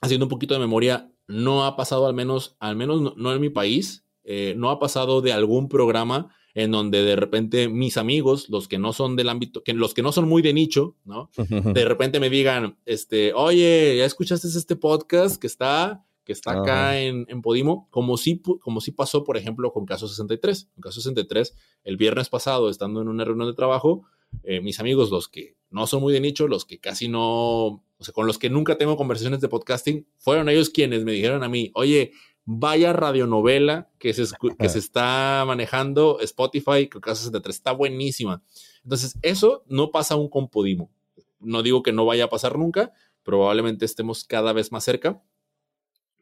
Haciendo 0.00 0.26
un 0.26 0.30
poquito 0.30 0.54
de 0.54 0.60
memoria, 0.60 1.10
no 1.26 1.64
ha 1.64 1.76
pasado 1.76 2.06
al 2.06 2.14
menos, 2.14 2.56
al 2.58 2.76
menos 2.76 3.16
no, 3.16 3.32
en 3.32 3.40
mi 3.40 3.50
país, 3.50 4.04
eh, 4.24 4.54
no 4.56 4.70
ha 4.70 4.78
pasado 4.78 5.20
de 5.20 5.32
algún 5.32 5.68
programa 5.68 6.34
en 6.54 6.72
donde 6.72 7.04
de 7.04 7.16
repente 7.16 7.68
mis 7.68 7.96
amigos, 7.96 8.48
los 8.48 8.68
que 8.68 8.78
no 8.78 8.92
son 8.92 9.16
del 9.16 9.28
ámbito, 9.28 9.62
que 9.62 9.72
los 9.72 9.94
que 9.94 10.02
no 10.02 10.12
son 10.12 10.28
muy 10.28 10.42
de 10.42 10.52
nicho, 10.52 10.96
¿no? 11.04 11.30
De 11.74 11.84
repente 11.84 12.18
me 12.20 12.28
digan, 12.28 12.76
este, 12.86 13.32
oye, 13.34 13.96
¿ya 13.96 14.04
escuchaste 14.04 14.48
este 14.48 14.76
podcast 14.76 15.40
que 15.40 15.46
está, 15.46 16.04
que 16.30 16.34
está 16.34 16.52
acá 16.52 17.00
en, 17.00 17.42
Podimo, 17.42 17.88
como 17.90 18.16
sí, 18.16 18.40
como 18.60 18.80
sí 18.80 18.92
pasó, 18.92 19.24
por 19.24 19.36
ejemplo, 19.36 19.72
con 19.72 19.84
Caso 19.84 20.06
63. 20.06 20.68
En 20.76 20.80
Caso 20.80 21.00
63, 21.00 21.56
el 21.82 21.96
viernes 21.96 22.28
pasado, 22.28 22.70
estando 22.70 23.02
en 23.02 23.08
una 23.08 23.24
reunión 23.24 23.48
de 23.48 23.56
trabajo, 23.56 24.04
eh, 24.44 24.60
mis 24.60 24.78
amigos, 24.78 25.10
los 25.10 25.26
que 25.26 25.56
no 25.70 25.88
son 25.88 26.02
muy 26.02 26.12
de 26.12 26.20
nicho, 26.20 26.46
los 26.46 26.64
que 26.64 26.78
casi 26.78 27.08
no, 27.08 27.24
o 27.66 27.82
sea, 27.98 28.14
con 28.14 28.28
los 28.28 28.38
que 28.38 28.48
nunca 28.48 28.78
tengo 28.78 28.96
conversaciones 28.96 29.40
de 29.40 29.48
podcasting, 29.48 30.06
fueron 30.18 30.48
ellos 30.48 30.70
quienes 30.70 31.02
me 31.02 31.10
dijeron 31.10 31.42
a 31.42 31.48
mí, 31.48 31.72
oye, 31.74 32.12
vaya 32.44 32.92
radionovela 32.92 33.90
que 33.98 34.14
se, 34.14 34.22
que 34.56 34.68
se 34.68 34.78
está 34.78 35.42
manejando 35.44 36.20
Spotify, 36.20 36.88
que 36.88 37.00
Caso 37.00 37.24
63 37.24 37.56
está 37.56 37.72
buenísima. 37.72 38.40
Entonces, 38.84 39.18
eso 39.22 39.64
no 39.66 39.90
pasa 39.90 40.14
aún 40.14 40.28
con 40.28 40.48
Podimo. 40.48 40.92
No 41.40 41.64
digo 41.64 41.82
que 41.82 41.90
no 41.90 42.06
vaya 42.06 42.26
a 42.26 42.30
pasar 42.30 42.56
nunca, 42.56 42.92
probablemente 43.24 43.84
estemos 43.84 44.22
cada 44.22 44.52
vez 44.52 44.70
más 44.70 44.84
cerca, 44.84 45.20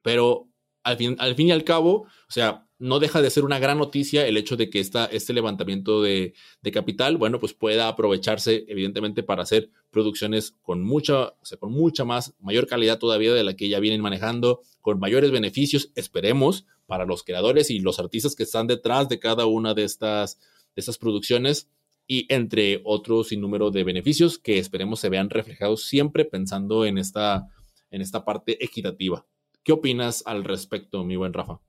pero 0.02 0.48
al 0.82 0.96
fin, 0.96 1.16
al 1.18 1.34
fin 1.34 1.48
y 1.48 1.52
al 1.52 1.64
cabo, 1.64 2.02
o 2.02 2.30
sea, 2.30 2.68
no 2.78 3.00
deja 3.00 3.20
de 3.20 3.30
ser 3.30 3.44
una 3.44 3.58
gran 3.58 3.78
noticia 3.78 4.26
el 4.26 4.36
hecho 4.36 4.56
de 4.56 4.70
que 4.70 4.78
esta, 4.78 5.06
este 5.06 5.32
levantamiento 5.32 6.02
de, 6.02 6.34
capital, 6.72 7.16
bueno, 7.16 7.40
pues 7.40 7.54
pueda 7.54 7.88
aprovecharse 7.88 8.64
evidentemente 8.68 9.22
para 9.22 9.42
hacer 9.42 9.70
producciones 9.90 10.52
con 10.62 10.82
mucha, 10.82 11.28
o 11.28 11.44
sea, 11.44 11.58
con 11.58 11.72
mucha 11.72 12.04
más, 12.04 12.34
mayor 12.38 12.66
calidad 12.66 12.98
todavía 12.98 13.34
de 13.34 13.42
la 13.42 13.56
que 13.56 13.68
ya 13.68 13.80
vienen 13.80 14.00
manejando, 14.00 14.60
con 14.80 15.00
mayores 15.00 15.30
beneficios, 15.30 15.90
esperemos, 15.94 16.66
para 16.86 17.04
los 17.04 17.22
creadores 17.22 17.70
y 17.70 17.80
los 17.80 17.98
artistas 17.98 18.34
que 18.34 18.44
están 18.44 18.66
detrás 18.66 19.08
de 19.08 19.18
cada 19.18 19.44
una 19.44 19.74
de 19.74 19.84
estas, 19.84 20.38
de 20.74 20.80
estas 20.80 20.96
producciones 20.96 21.68
y 22.06 22.26
entre 22.32 22.80
otros 22.84 23.28
sinnúmero 23.28 23.70
de 23.70 23.84
beneficios 23.84 24.38
que 24.38 24.58
esperemos 24.58 25.00
se 25.00 25.10
vean 25.10 25.28
reflejados 25.28 25.84
siempre 25.84 26.24
pensando 26.24 26.86
en 26.86 26.96
esta, 26.96 27.46
en 27.90 28.00
esta 28.00 28.24
parte 28.24 28.64
equitativa. 28.64 29.26
¿Qué 29.64 29.72
opinas 29.72 30.22
al 30.26 30.44
respecto, 30.44 31.04
mi 31.04 31.16
buen 31.16 31.32
Rafa? 31.32 31.60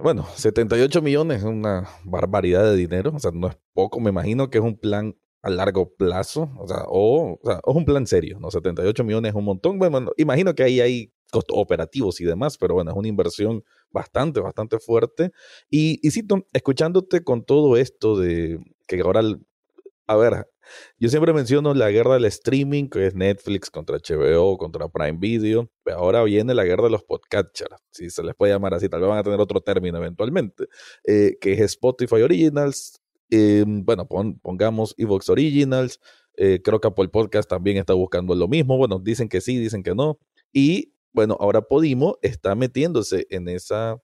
Bueno, 0.00 0.26
78 0.34 1.02
millones 1.02 1.38
es 1.38 1.44
una 1.44 1.88
barbaridad 2.04 2.64
de 2.64 2.76
dinero, 2.76 3.12
o 3.14 3.18
sea, 3.18 3.30
no 3.32 3.48
es 3.48 3.56
poco, 3.72 4.00
me 4.00 4.10
imagino 4.10 4.50
que 4.50 4.58
es 4.58 4.64
un 4.64 4.76
plan 4.76 5.16
a 5.42 5.50
largo 5.50 5.94
plazo, 5.94 6.50
o 6.58 6.66
sea, 6.66 6.84
o, 6.88 7.38
sea, 7.44 7.60
es 7.64 7.74
un 7.74 7.84
plan 7.84 8.06
serio, 8.06 8.38
¿no? 8.40 8.50
78 8.50 9.04
millones 9.04 9.30
es 9.30 9.36
un 9.36 9.44
montón, 9.44 9.78
bueno, 9.78 10.10
imagino 10.16 10.54
que 10.54 10.64
ahí 10.64 10.80
hay 10.80 11.12
costos 11.30 11.56
operativos 11.58 12.20
y 12.20 12.24
demás, 12.24 12.56
pero 12.58 12.74
bueno, 12.74 12.90
es 12.90 12.96
una 12.96 13.08
inversión 13.08 13.62
bastante, 13.90 14.40
bastante 14.40 14.78
fuerte. 14.78 15.32
Y, 15.68 16.00
y 16.02 16.10
escuchándote 16.52 17.22
con 17.24 17.44
todo 17.44 17.76
esto 17.76 18.16
de 18.18 18.58
que 18.86 19.00
ahora 19.00 19.22
a 20.06 20.16
ver, 20.16 20.46
yo 20.98 21.08
siempre 21.08 21.32
menciono 21.32 21.74
la 21.74 21.90
guerra 21.90 22.14
del 22.14 22.24
streaming, 22.26 22.88
que 22.88 23.06
es 23.06 23.14
Netflix 23.14 23.70
contra 23.70 23.98
HBO, 23.98 24.56
contra 24.58 24.88
Prime 24.88 25.18
Video, 25.18 25.70
ahora 25.94 26.22
viene 26.22 26.54
la 26.54 26.64
guerra 26.64 26.84
de 26.84 26.90
los 26.90 27.04
podcatchers, 27.04 27.76
si 27.90 28.10
se 28.10 28.22
les 28.22 28.34
puede 28.34 28.52
llamar 28.52 28.74
así, 28.74 28.88
tal 28.88 29.00
vez 29.00 29.08
van 29.08 29.18
a 29.18 29.22
tener 29.22 29.40
otro 29.40 29.60
término 29.60 29.98
eventualmente, 29.98 30.66
eh, 31.04 31.36
que 31.40 31.52
es 31.52 31.60
Spotify 31.60 32.22
Originals, 32.22 33.00
em, 33.30 33.84
bueno, 33.84 34.06
pongamos 34.06 34.94
Evox 34.98 35.28
Originals, 35.28 36.00
eh, 36.36 36.60
creo 36.62 36.80
que 36.80 36.88
Apple 36.88 37.08
Podcast 37.08 37.48
también 37.48 37.76
está 37.76 37.94
buscando 37.94 38.34
lo 38.34 38.48
mismo, 38.48 38.76
bueno, 38.76 38.98
dicen 38.98 39.28
que 39.28 39.40
sí, 39.40 39.58
dicen 39.58 39.82
que 39.82 39.94
no, 39.94 40.18
y 40.52 40.94
bueno, 41.12 41.36
ahora 41.38 41.62
Podimo 41.62 42.18
está 42.22 42.54
metiéndose 42.54 43.26
en 43.30 43.48
esa 43.48 43.98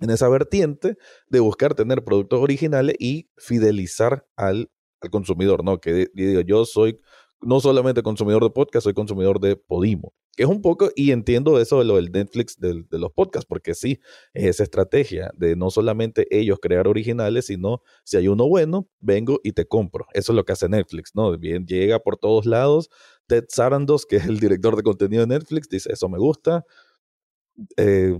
en 0.00 0.10
esa 0.10 0.28
vertiente 0.28 0.96
de 1.28 1.40
buscar 1.40 1.74
tener 1.74 2.02
productos 2.02 2.40
originales 2.40 2.96
y 2.98 3.30
fidelizar 3.36 4.26
al 4.36 4.70
al 5.00 5.10
consumidor, 5.10 5.64
¿no? 5.64 5.80
Que 5.80 6.08
digo, 6.14 6.40
yo 6.42 6.64
soy 6.64 6.98
no 7.42 7.60
solamente 7.60 8.02
consumidor 8.02 8.42
de 8.42 8.50
podcast, 8.50 8.84
soy 8.84 8.94
consumidor 8.94 9.40
de 9.40 9.56
Podimo. 9.56 10.12
Que 10.36 10.44
es 10.44 10.48
un 10.48 10.62
poco, 10.62 10.90
y 10.94 11.10
entiendo 11.10 11.58
eso 11.58 11.78
de 11.78 11.84
lo 11.84 11.96
del 11.96 12.12
Netflix 12.12 12.58
de, 12.58 12.84
los 12.90 13.12
podcasts, 13.12 13.46
porque 13.46 13.74
sí, 13.74 14.00
es 14.32 14.44
esa 14.44 14.62
estrategia 14.62 15.30
de 15.34 15.56
no 15.56 15.70
solamente 15.70 16.26
ellos 16.30 16.58
crear 16.60 16.86
originales, 16.86 17.46
sino 17.46 17.82
si 18.04 18.16
hay 18.16 18.28
uno 18.28 18.46
bueno, 18.48 18.88
vengo 19.00 19.40
y 19.42 19.52
te 19.52 19.66
compro. 19.66 20.06
Eso 20.12 20.32
es 20.32 20.36
lo 20.36 20.44
que 20.44 20.52
hace 20.52 20.68
Netflix, 20.68 21.10
¿no? 21.14 21.36
Bien, 21.36 21.66
llega 21.66 21.98
por 21.98 22.16
todos 22.16 22.46
lados. 22.46 22.90
Ted 23.26 23.44
Sarandos, 23.48 24.06
que 24.06 24.16
es 24.16 24.26
el 24.26 24.38
director 24.38 24.76
de 24.76 24.82
contenido 24.82 25.26
de 25.26 25.38
Netflix, 25.38 25.68
dice, 25.68 25.92
eso 25.92 26.08
me 26.08 26.18
gusta. 26.18 26.64
Eh, 27.76 28.18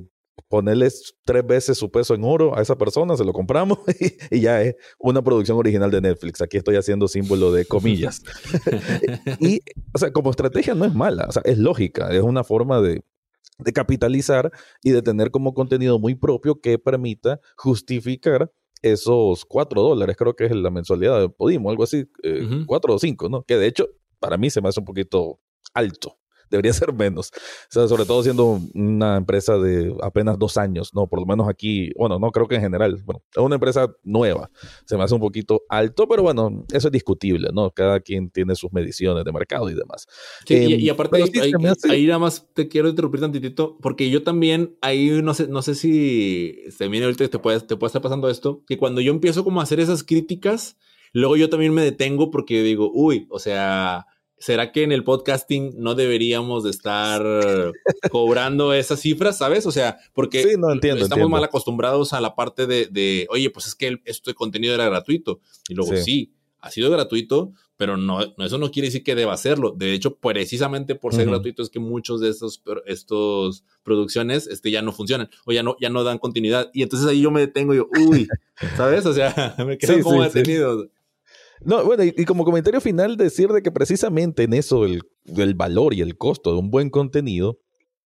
ponerles 0.48 1.14
tres 1.24 1.46
veces 1.46 1.78
su 1.78 1.90
peso 1.90 2.14
en 2.14 2.24
oro 2.24 2.56
a 2.56 2.62
esa 2.62 2.76
persona, 2.76 3.16
se 3.16 3.24
lo 3.24 3.32
compramos 3.32 3.78
y, 4.30 4.40
ya 4.40 4.62
es 4.62 4.74
una 4.98 5.22
producción 5.22 5.58
original 5.58 5.90
de 5.90 6.00
Netflix. 6.00 6.40
Aquí 6.42 6.56
estoy 6.56 6.76
haciendo 6.76 7.08
símbolo 7.08 7.52
de 7.52 7.64
comillas. 7.64 8.22
y, 9.40 9.60
o 9.94 9.98
sea, 9.98 10.12
como 10.12 10.30
estrategia 10.30 10.74
no 10.74 10.84
es 10.84 10.94
mala, 10.94 11.26
o 11.28 11.32
sea, 11.32 11.42
es 11.44 11.58
lógica, 11.58 12.10
es 12.10 12.22
una 12.22 12.44
forma 12.44 12.80
de, 12.80 13.02
de 13.58 13.72
capitalizar 13.72 14.50
y 14.82 14.90
de 14.90 15.02
tener 15.02 15.30
como 15.30 15.54
contenido 15.54 15.98
muy 15.98 16.14
propio 16.14 16.60
que 16.60 16.78
permita 16.78 17.40
justificar 17.56 18.50
esos 18.82 19.44
cuatro 19.44 19.82
dólares, 19.82 20.16
creo 20.16 20.34
que 20.34 20.46
es 20.46 20.52
la 20.52 20.70
mensualidad 20.70 21.20
de 21.20 21.28
Podimo, 21.28 21.70
algo 21.70 21.84
así, 21.84 22.08
eh, 22.22 22.64
cuatro 22.66 22.94
o 22.94 22.98
cinco, 22.98 23.28
¿no? 23.28 23.42
Que 23.44 23.56
de 23.56 23.66
hecho, 23.66 23.88
para 24.18 24.38
mí 24.38 24.48
se 24.48 24.62
me 24.62 24.68
hace 24.68 24.80
un 24.80 24.86
poquito 24.86 25.38
alto 25.74 26.19
debería 26.50 26.72
ser 26.72 26.92
menos. 26.92 27.30
O 27.34 27.72
sea, 27.72 27.88
sobre 27.88 28.04
todo 28.04 28.22
siendo 28.22 28.60
una 28.74 29.16
empresa 29.16 29.58
de 29.58 29.94
apenas 30.02 30.38
dos 30.38 30.56
años, 30.56 30.94
¿no? 30.94 31.06
Por 31.06 31.20
lo 31.20 31.26
menos 31.26 31.48
aquí, 31.48 31.90
bueno, 31.96 32.18
no 32.18 32.30
creo 32.30 32.48
que 32.48 32.56
en 32.56 32.62
general, 32.62 33.00
bueno, 33.04 33.22
es 33.30 33.42
una 33.42 33.54
empresa 33.54 33.90
nueva, 34.02 34.50
se 34.84 34.96
me 34.96 35.04
hace 35.04 35.14
un 35.14 35.20
poquito 35.20 35.62
alto, 35.68 36.08
pero 36.08 36.22
bueno, 36.22 36.64
eso 36.72 36.88
es 36.88 36.92
discutible, 36.92 37.50
¿no? 37.52 37.70
Cada 37.70 38.00
quien 38.00 38.30
tiene 38.30 38.54
sus 38.54 38.72
mediciones 38.72 39.24
de 39.24 39.32
mercado 39.32 39.70
y 39.70 39.74
demás. 39.74 40.06
Sí, 40.46 40.54
y, 40.54 40.88
em, 40.88 40.94
aparte, 40.94 41.22
ahí, 41.88 42.06
nada 42.06 42.18
más 42.18 42.48
te 42.52 42.68
quiero 42.68 42.88
interrumpir 42.88 43.20
tantitito, 43.20 43.78
porque 43.80 44.10
yo 44.10 44.22
también, 44.22 44.76
ahí 44.80 45.20
no 45.22 45.34
sé, 45.34 45.46
no 45.48 45.62
sé 45.62 45.74
si 45.74 46.56
se 46.70 46.88
viene 46.88 47.06
ahorita 47.06 47.28
te 47.28 47.38
puede, 47.38 47.60
te 47.60 47.76
puede 47.76 47.88
estar 47.88 48.02
pasando 48.02 48.28
esto, 48.28 48.64
que 48.66 48.76
cuando 48.76 49.00
yo 49.00 49.12
empiezo 49.12 49.44
como 49.44 49.60
a 49.60 49.62
hacer 49.62 49.80
esas 49.80 50.02
críticas, 50.02 50.76
luego 51.12 51.36
yo 51.36 51.48
también 51.50 51.72
me 51.72 51.82
detengo 51.82 52.30
porque 52.30 52.62
digo, 52.62 52.90
uy, 52.92 53.26
o 53.30 53.38
sea 53.38 54.06
¿será 54.40 54.72
que 54.72 54.82
en 54.82 54.90
el 54.90 55.04
podcasting 55.04 55.74
no 55.76 55.94
deberíamos 55.94 56.64
de 56.64 56.70
estar 56.70 57.22
cobrando 58.10 58.72
esas 58.72 58.98
cifras, 58.98 59.38
sabes? 59.38 59.66
O 59.66 59.70
sea, 59.70 59.98
porque 60.14 60.56
estamos 60.98 61.30
mal 61.30 61.44
acostumbrados 61.44 62.12
a 62.12 62.20
la 62.20 62.34
parte 62.34 62.66
de, 62.66 63.26
oye, 63.30 63.50
pues 63.50 63.68
es 63.68 63.74
que 63.74 63.98
este 64.04 64.34
contenido 64.34 64.74
era 64.74 64.86
gratuito. 64.86 65.40
Y 65.68 65.74
luego, 65.74 65.94
sí. 65.96 66.32
ha 66.58 66.70
sido 66.70 66.90
gratuito, 66.90 67.52
pero 67.76 67.96
no, 67.96 68.20
eso 68.20 68.58
no 68.58 68.70
quiere 68.70 68.88
decir 68.88 69.04
que 69.04 69.14
deba 69.14 69.34
hacerlo. 69.34 69.74
De 69.76 69.92
hecho, 69.92 70.16
precisamente 70.16 70.94
por 70.94 71.14
ser 71.14 71.26
gratuito 71.26 71.62
es 71.62 71.68
que 71.68 71.78
muchos 71.78 72.20
de 72.20 72.30
estos, 72.30 72.62
estos 72.86 73.64
producciones 73.82 74.46
este, 74.46 74.70
ya 74.70 74.82
no 74.82 74.92
funcionan 74.92 75.28
o 75.44 75.52
ya 75.52 75.62
no, 75.62 75.76
ya 75.80 75.90
no 75.90 76.02
dan 76.02 76.18
continuidad. 76.18 76.70
Y 76.72 76.82
entonces 76.82 77.06
ahí 77.08 77.20
yo 77.20 77.30
me 77.30 77.40
detengo 77.40 77.74
y 77.74 77.78
yo, 77.78 77.88
uy, 78.06 78.26
¿sabes? 78.76 79.04
O 79.04 79.12
sea, 79.12 79.54
me 79.66 79.76
quedo 79.76 80.02
como 80.02 80.22
detenido. 80.22 80.88
No, 81.62 81.84
bueno, 81.84 82.04
y, 82.04 82.24
como 82.24 82.44
comentario 82.44 82.80
final, 82.80 83.16
decir 83.16 83.48
de 83.48 83.62
que 83.62 83.70
precisamente 83.70 84.44
en 84.44 84.54
eso 84.54 84.84
el, 84.86 85.02
valor 85.54 85.92
y 85.92 86.00
el 86.00 86.16
costo 86.16 86.52
de 86.52 86.58
un 86.58 86.70
buen 86.70 86.88
contenido, 86.88 87.58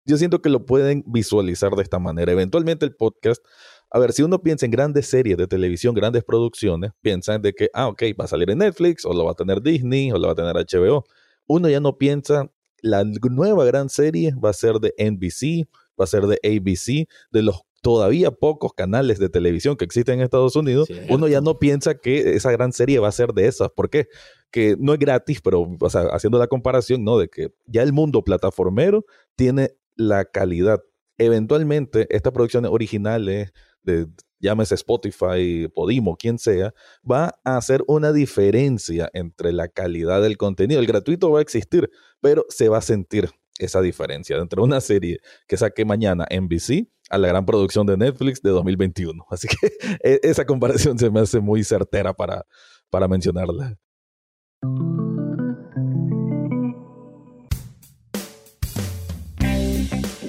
yo 0.04 0.16
siento 0.18 0.42
que 0.42 0.50
lo 0.50 0.66
pueden 0.66 1.02
visualizar 1.06 1.72
de 1.72 1.82
esta 1.82 1.98
manera. 1.98 2.30
Eventualmente 2.32 2.84
el 2.84 2.94
podcast, 2.94 3.42
a 3.90 3.98
ver, 3.98 4.12
si 4.12 4.22
uno 4.22 4.42
piensa 4.42 4.66
en 4.66 4.72
grandes 4.72 5.06
series 5.06 5.38
de 5.38 5.46
televisión, 5.46 5.94
grandes 5.94 6.24
producciones, 6.24 6.92
piensan 7.00 7.40
de 7.40 7.54
que, 7.54 7.70
ah, 7.72 7.88
ok, 7.88 8.02
va 8.20 8.24
a 8.24 8.28
salir 8.28 8.50
en 8.50 8.58
Netflix, 8.58 9.06
o 9.06 9.14
lo 9.14 9.24
va 9.24 9.32
a 9.32 9.34
tener 9.34 9.62
Disney, 9.62 10.12
o 10.12 10.18
lo 10.18 10.26
va 10.26 10.32
a 10.32 10.36
tener 10.36 10.54
HBO. 10.54 11.04
Uno 11.46 11.70
ya 11.70 11.80
no 11.80 11.96
piensa, 11.96 12.50
la 12.82 13.04
nueva 13.04 13.64
gran 13.64 13.88
serie 13.88 14.34
va 14.42 14.50
a 14.50 14.54
ser 14.54 14.74
de 14.76 14.92
NBC, 14.98 15.68
va 15.98 16.04
a 16.04 16.06
ser 16.06 16.26
de 16.26 16.38
ABC, 16.44 17.08
de 17.30 17.42
los 17.42 17.62
todavía 17.82 18.30
pocos 18.30 18.72
canales 18.74 19.18
de 19.18 19.28
televisión 19.28 19.76
que 19.76 19.84
existen 19.84 20.16
en 20.16 20.24
Estados 20.24 20.56
Unidos, 20.56 20.88
uno 21.08 21.28
ya 21.28 21.40
no 21.40 21.58
piensa 21.58 21.96
que 21.96 22.34
esa 22.34 22.50
gran 22.50 22.72
serie 22.72 22.98
va 22.98 23.08
a 23.08 23.12
ser 23.12 23.32
de 23.32 23.46
esas. 23.46 23.70
¿Por 23.70 23.90
qué? 23.90 24.08
Que 24.50 24.76
no 24.78 24.92
es 24.92 24.98
gratis, 24.98 25.40
pero 25.40 25.68
o 25.78 25.90
sea, 25.90 26.02
haciendo 26.12 26.38
la 26.38 26.48
comparación, 26.48 27.04
¿no? 27.04 27.18
De 27.18 27.28
que 27.28 27.52
ya 27.66 27.82
el 27.82 27.92
mundo 27.92 28.22
plataformero 28.24 29.04
tiene 29.36 29.76
la 29.96 30.24
calidad. 30.24 30.82
Eventualmente, 31.18 32.06
estas 32.14 32.32
producciones 32.32 32.70
originales 32.70 33.52
de 33.82 34.06
llámese 34.40 34.74
Spotify, 34.76 35.68
Podimo, 35.74 36.16
quien 36.16 36.38
sea, 36.38 36.74
va 37.08 37.38
a 37.44 37.56
hacer 37.56 37.82
una 37.86 38.12
diferencia 38.12 39.10
entre 39.12 39.52
la 39.52 39.68
calidad 39.68 40.22
del 40.22 40.36
contenido. 40.36 40.80
El 40.80 40.86
gratuito 40.86 41.30
va 41.30 41.40
a 41.40 41.42
existir, 41.42 41.90
pero 42.20 42.44
se 42.48 42.68
va 42.68 42.78
a 42.78 42.82
sentir 42.82 43.30
esa 43.58 43.80
diferencia 43.80 44.36
entre 44.36 44.60
una 44.60 44.80
serie 44.80 45.18
que 45.48 45.56
saque 45.56 45.84
mañana 45.84 46.26
NBC 46.30 46.86
a 47.08 47.18
la 47.18 47.28
gran 47.28 47.46
producción 47.46 47.86
de 47.86 47.96
Netflix 47.96 48.42
de 48.42 48.50
2021. 48.50 49.24
Así 49.30 49.48
que 49.48 49.56
e, 50.02 50.20
esa 50.22 50.44
comparación 50.44 50.98
se 50.98 51.10
me 51.10 51.20
hace 51.20 51.40
muy 51.40 51.64
certera 51.64 52.12
para, 52.12 52.44
para 52.90 53.08
mencionarla. 53.08 53.76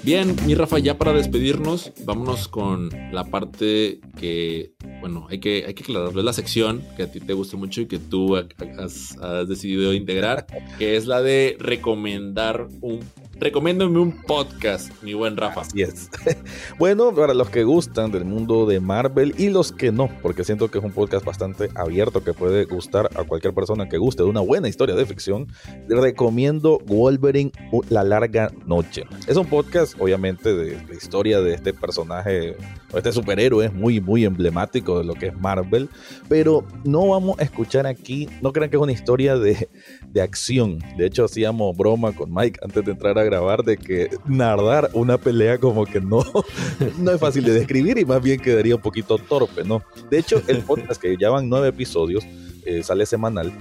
Bien, 0.09 0.35
mi 0.47 0.55
Rafa, 0.55 0.79
ya 0.79 0.97
para 0.97 1.13
despedirnos, 1.13 1.91
vámonos 2.03 2.47
con 2.47 2.89
la 3.11 3.25
parte 3.25 3.99
que, 4.17 4.73
bueno, 5.01 5.27
hay 5.29 5.39
que, 5.39 5.65
hay 5.67 5.75
que 5.75 5.83
aclararlo, 5.83 6.19
es 6.19 6.25
la 6.25 6.33
sección 6.33 6.81
que 6.97 7.03
a 7.03 7.11
ti 7.11 7.19
te 7.19 7.33
gusta 7.33 7.57
mucho 7.57 7.81
y 7.81 7.85
que 7.85 7.99
tú 7.99 8.35
has, 8.35 9.17
has 9.19 9.47
decidido 9.47 9.93
integrar, 9.93 10.47
que 10.79 10.97
es 10.97 11.05
la 11.05 11.21
de 11.21 11.57
recomendar 11.59 12.69
un 12.81 13.01
recomiéndame 13.39 13.99
un 13.99 14.11
podcast, 14.11 14.91
mi 15.01 15.13
buen 15.13 15.37
Rafa. 15.37 15.61
Así 15.61 15.81
es. 15.81 16.09
bueno, 16.77 17.13
para 17.13 17.33
los 17.33 17.49
que 17.49 17.63
gustan 17.63 18.11
del 18.11 18.25
mundo 18.25 18.65
de 18.65 18.79
Marvel 18.79 19.33
y 19.37 19.49
los 19.49 19.71
que 19.71 19.91
no, 19.91 20.09
porque 20.21 20.43
siento 20.43 20.69
que 20.69 20.79
es 20.79 20.83
un 20.83 20.91
podcast 20.91 21.25
bastante 21.25 21.69
abierto 21.75 22.23
que 22.23 22.33
puede 22.33 22.65
gustar 22.65 23.09
a 23.15 23.23
cualquier 23.23 23.53
persona 23.53 23.87
que 23.87 23.97
guste 23.97 24.23
de 24.23 24.29
una 24.29 24.41
buena 24.41 24.67
historia 24.67 24.95
de 24.95 25.05
ficción, 25.05 25.47
recomiendo 25.87 26.79
Wolverine 26.85 27.51
La 27.89 28.03
Larga 28.03 28.51
Noche. 28.65 29.05
Es 29.27 29.37
un 29.37 29.45
podcast, 29.45 29.95
obviamente, 29.99 30.53
de 30.53 30.83
la 30.87 30.95
historia 30.95 31.41
de 31.41 31.53
este 31.53 31.73
personaje, 31.73 32.57
este 32.93 33.11
superhéroe 33.11 33.69
muy, 33.69 34.01
muy 34.01 34.25
emblemático 34.25 34.99
de 34.99 35.05
lo 35.05 35.13
que 35.13 35.27
es 35.27 35.37
Marvel, 35.37 35.89
pero 36.27 36.65
no 36.83 37.07
vamos 37.07 37.39
a 37.39 37.43
escuchar 37.43 37.87
aquí, 37.87 38.27
no 38.41 38.51
crean 38.51 38.69
que 38.69 38.77
es 38.77 38.83
una 38.83 38.91
historia 38.91 39.37
de, 39.37 39.69
de 40.11 40.21
acción. 40.21 40.79
De 40.97 41.05
hecho, 41.05 41.25
hacíamos 41.25 41.75
broma 41.75 42.11
con 42.13 42.33
Mike 42.33 42.59
antes 42.63 42.83
de 42.83 42.91
entrar 42.91 43.17
a 43.17 43.23
grabar 43.23 43.63
de 43.63 43.77
que 43.77 44.09
narrar 44.25 44.89
una 44.93 45.17
pelea 45.17 45.57
como 45.57 45.85
que 45.85 46.01
no, 46.01 46.23
no 46.97 47.11
es 47.11 47.19
fácil 47.19 47.43
de 47.43 47.53
describir 47.53 47.97
y 47.97 48.05
más 48.05 48.21
bien 48.21 48.39
quedaría 48.39 48.75
un 48.75 48.81
poquito 48.81 49.17
torpe, 49.17 49.63
¿no? 49.63 49.83
De 50.09 50.19
hecho, 50.19 50.41
el 50.47 50.59
podcast 50.63 51.01
que 51.01 51.15
ya 51.17 51.29
van 51.29 51.49
nueve 51.49 51.69
episodios, 51.69 52.25
eh, 52.65 52.83
sale 52.83 53.05
semanal, 53.05 53.51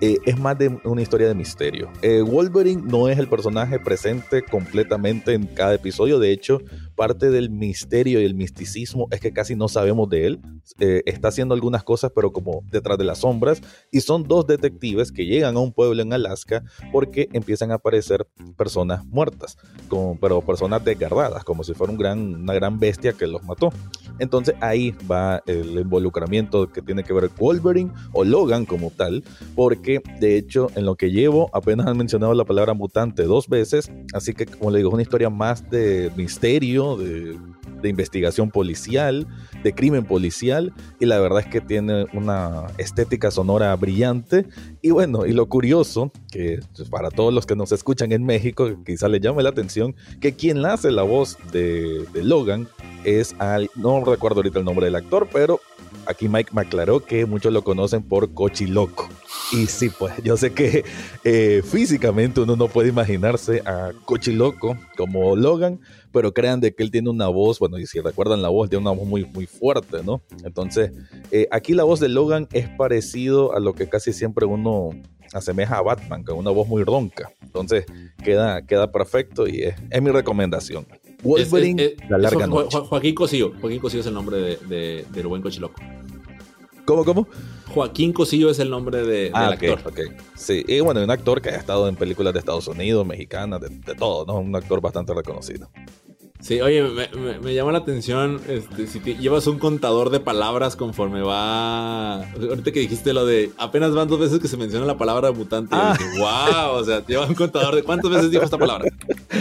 eh, 0.00 0.18
es 0.26 0.38
más 0.38 0.58
de 0.58 0.78
una 0.84 1.00
historia 1.00 1.26
de 1.26 1.34
misterio. 1.34 1.90
Eh, 2.02 2.20
Wolverine 2.20 2.82
no 2.84 3.08
es 3.08 3.18
el 3.18 3.28
personaje 3.28 3.78
presente 3.78 4.42
completamente 4.42 5.32
en 5.32 5.46
cada 5.46 5.74
episodio, 5.74 6.18
de 6.18 6.32
hecho, 6.32 6.60
parte 6.94 7.30
del 7.30 7.50
misterio 7.50 8.20
y 8.20 8.24
el 8.24 8.34
misticismo 8.34 9.08
es 9.10 9.20
que 9.20 9.32
casi 9.32 9.54
no 9.56 9.68
sabemos 9.68 10.08
de 10.10 10.26
él. 10.26 10.40
Eh, 10.80 11.02
está 11.06 11.28
haciendo 11.28 11.54
algunas 11.54 11.82
cosas, 11.82 12.12
pero 12.14 12.32
como 12.32 12.62
detrás 12.70 12.98
de 12.98 13.04
las 13.04 13.18
sombras. 13.18 13.62
Y 13.90 14.00
son 14.00 14.24
dos 14.24 14.46
detectives 14.46 15.12
que 15.12 15.24
llegan 15.24 15.56
a 15.56 15.60
un 15.60 15.72
pueblo 15.72 16.02
en 16.02 16.12
Alaska 16.12 16.62
porque 16.92 17.28
empiezan 17.32 17.70
a 17.70 17.74
aparecer 17.74 18.26
personas 18.56 19.04
muertas, 19.06 19.56
como, 19.88 20.18
pero 20.20 20.42
personas 20.42 20.84
desgarradas, 20.84 21.44
como 21.44 21.64
si 21.64 21.72
fuera 21.72 21.92
un 21.92 21.98
gran, 21.98 22.34
una 22.34 22.54
gran 22.54 22.78
bestia 22.78 23.12
que 23.12 23.26
los 23.26 23.42
mató. 23.44 23.70
Entonces 24.18 24.54
ahí 24.60 24.94
va 25.10 25.42
el 25.46 25.78
involucramiento 25.78 26.70
que 26.70 26.82
tiene 26.82 27.04
que 27.04 27.12
ver 27.12 27.30
Wolverine 27.38 27.92
o 28.12 28.24
Logan 28.24 28.66
como 28.66 28.90
tal, 28.90 29.22
porque 29.54 29.85
de 30.20 30.36
hecho 30.36 30.68
en 30.74 30.84
lo 30.84 30.96
que 30.96 31.10
llevo 31.10 31.50
apenas 31.52 31.86
han 31.86 31.96
mencionado 31.96 32.34
la 32.34 32.44
palabra 32.44 32.74
mutante 32.74 33.24
dos 33.24 33.48
veces, 33.48 33.90
así 34.12 34.34
que 34.34 34.46
como 34.46 34.70
le 34.70 34.78
digo, 34.78 34.90
es 34.90 34.94
una 34.94 35.02
historia 35.02 35.30
más 35.30 35.68
de 35.70 36.10
misterio 36.16 36.96
de, 36.96 37.38
investigación 37.84 38.50
policial, 38.50 39.28
de 39.62 39.72
crimen 39.72 40.04
policial, 40.04 40.74
y 40.98 41.06
la 41.06 41.20
verdad 41.20 41.42
es 41.42 41.46
que 41.46 41.60
tiene 41.60 42.06
una 42.14 42.66
estética 42.78 43.30
sonora 43.30 43.76
brillante. 43.76 44.44
Y 44.82 44.90
bueno, 44.90 45.24
y 45.24 45.30
lo 45.30 45.46
curioso, 45.46 46.10
que 46.32 46.58
para 46.90 47.10
todos 47.10 47.32
los 47.32 47.46
que 47.46 47.54
nos 47.54 47.70
escuchan 47.70 48.10
en 48.10 48.24
México, 48.24 48.68
quizá 48.84 49.06
les 49.06 49.20
llame 49.20 49.44
la 49.44 49.50
atención, 49.50 49.94
que 50.20 50.34
quien 50.34 50.66
hace 50.66 50.90
la 50.90 51.04
voz 51.04 51.38
de, 51.52 52.06
de 52.12 52.24
Logan 52.24 52.66
es 53.04 53.36
al, 53.38 53.70
no 53.76 54.04
recuerdo 54.04 54.40
ahorita 54.40 54.58
el 54.58 54.64
nombre 54.64 54.86
del 54.86 54.96
actor, 54.96 55.28
pero 55.32 55.60
aquí 56.06 56.28
Mike 56.28 56.50
me 56.54 56.62
aclaró 56.62 57.04
que 57.04 57.24
muchos 57.24 57.52
lo 57.52 57.62
conocen 57.62 58.02
por 58.02 58.32
Cochiloco. 58.34 59.08
Y 59.52 59.66
sí, 59.66 59.90
pues 59.90 60.14
yo 60.24 60.36
sé 60.36 60.52
que 60.52 60.84
eh, 61.24 61.62
físicamente 61.64 62.40
uno 62.40 62.56
no 62.56 62.66
puede 62.68 62.88
imaginarse 62.88 63.62
a 63.64 63.92
Cochiloco 64.04 64.76
como 64.96 65.36
Logan, 65.36 65.80
pero 66.12 66.34
crean 66.34 66.60
de 66.60 66.74
que 66.74 66.82
él 66.82 66.90
tiene 66.90 67.10
una 67.10 67.28
voz, 67.28 67.58
bueno, 67.58 67.78
y 67.78 67.86
si 67.86 68.00
recuerdan 68.00 68.42
la 68.42 68.48
voz, 68.48 68.68
tiene 68.68 68.82
una 68.82 68.98
voz 68.98 69.06
muy, 69.06 69.24
muy 69.24 69.46
fuerte, 69.46 70.02
¿no? 70.02 70.20
Entonces, 70.44 70.92
eh, 71.30 71.46
aquí 71.50 71.74
la 71.74 71.84
voz 71.84 72.00
de 72.00 72.08
Logan 72.08 72.48
es 72.52 72.68
parecido 72.70 73.54
a 73.54 73.60
lo 73.60 73.74
que 73.74 73.88
casi 73.88 74.12
siempre 74.12 74.46
uno 74.46 74.90
asemeja 75.32 75.78
a 75.78 75.82
Batman, 75.82 76.24
con 76.24 76.38
una 76.38 76.50
voz 76.50 76.66
muy 76.66 76.82
ronca. 76.82 77.30
Entonces, 77.42 77.84
queda, 78.24 78.62
queda 78.62 78.90
perfecto 78.90 79.46
y 79.46 79.62
es, 79.62 80.02
mi 80.02 80.10
recomendación. 80.10 80.86
Wolverine, 81.22 81.94
la 82.08 82.18
larga 82.18 82.46
noche. 82.46 82.78
Joaquín 82.78 83.14
Cosío. 83.14 83.52
Joaquín 83.60 83.80
Cosío 83.80 84.00
es 84.00 84.06
el 84.06 84.14
nombre 84.14 84.36
de, 84.38 84.56
de, 84.68 85.06
del 85.12 85.26
buen 85.26 85.42
Cochiloco. 85.42 85.80
¿Cómo, 86.86 87.04
cómo? 87.04 87.28
Joaquín 87.74 88.12
Cosillo 88.12 88.48
es 88.48 88.58
el 88.58 88.70
nombre 88.70 89.04
de, 89.04 89.30
ah, 89.34 89.50
del 89.50 89.74
actor. 89.74 89.92
Sí, 90.34 90.64
y 90.66 90.80
bueno, 90.80 91.02
un 91.02 91.10
actor 91.10 91.42
que 91.42 91.50
ha 91.50 91.56
estado 91.56 91.88
en 91.88 91.96
películas 91.96 92.32
de 92.32 92.38
Estados 92.38 92.68
Unidos, 92.68 93.04
mexicanas, 93.04 93.60
de, 93.60 93.68
de 93.68 93.94
todo, 93.94 94.24
¿no? 94.24 94.38
Un 94.38 94.54
actor 94.54 94.80
bastante 94.80 95.12
reconocido. 95.12 95.68
Sí, 96.40 96.60
oye, 96.60 96.82
me, 97.42 97.54
llama 97.54 97.72
la 97.72 97.78
atención 97.78 98.40
este, 98.46 98.86
si 98.86 99.00
llevas 99.00 99.46
un 99.46 99.58
contador 99.58 100.10
de 100.10 100.20
palabras 100.20 100.76
conforme 100.76 101.22
va. 101.22 102.22
Ahorita 102.22 102.72
que 102.72 102.80
dijiste 102.80 103.12
lo 103.12 103.24
de 103.24 103.50
apenas 103.56 103.92
van 103.94 104.06
dos 104.06 104.20
veces 104.20 104.38
que 104.38 104.46
se 104.46 104.56
menciona 104.56 104.84
la 104.86 104.98
palabra 104.98 105.32
mutante. 105.32 105.74
Ah. 105.74 105.96
wow, 106.18 106.78
o 106.78 106.84
sea, 106.84 107.04
lleva 107.04 107.26
un 107.26 107.34
contador 107.34 107.74
de 107.74 107.82
cuántas 107.82 108.10
veces 108.10 108.30
dijo 108.30 108.44
esta 108.44 108.58
palabra. 108.58 108.88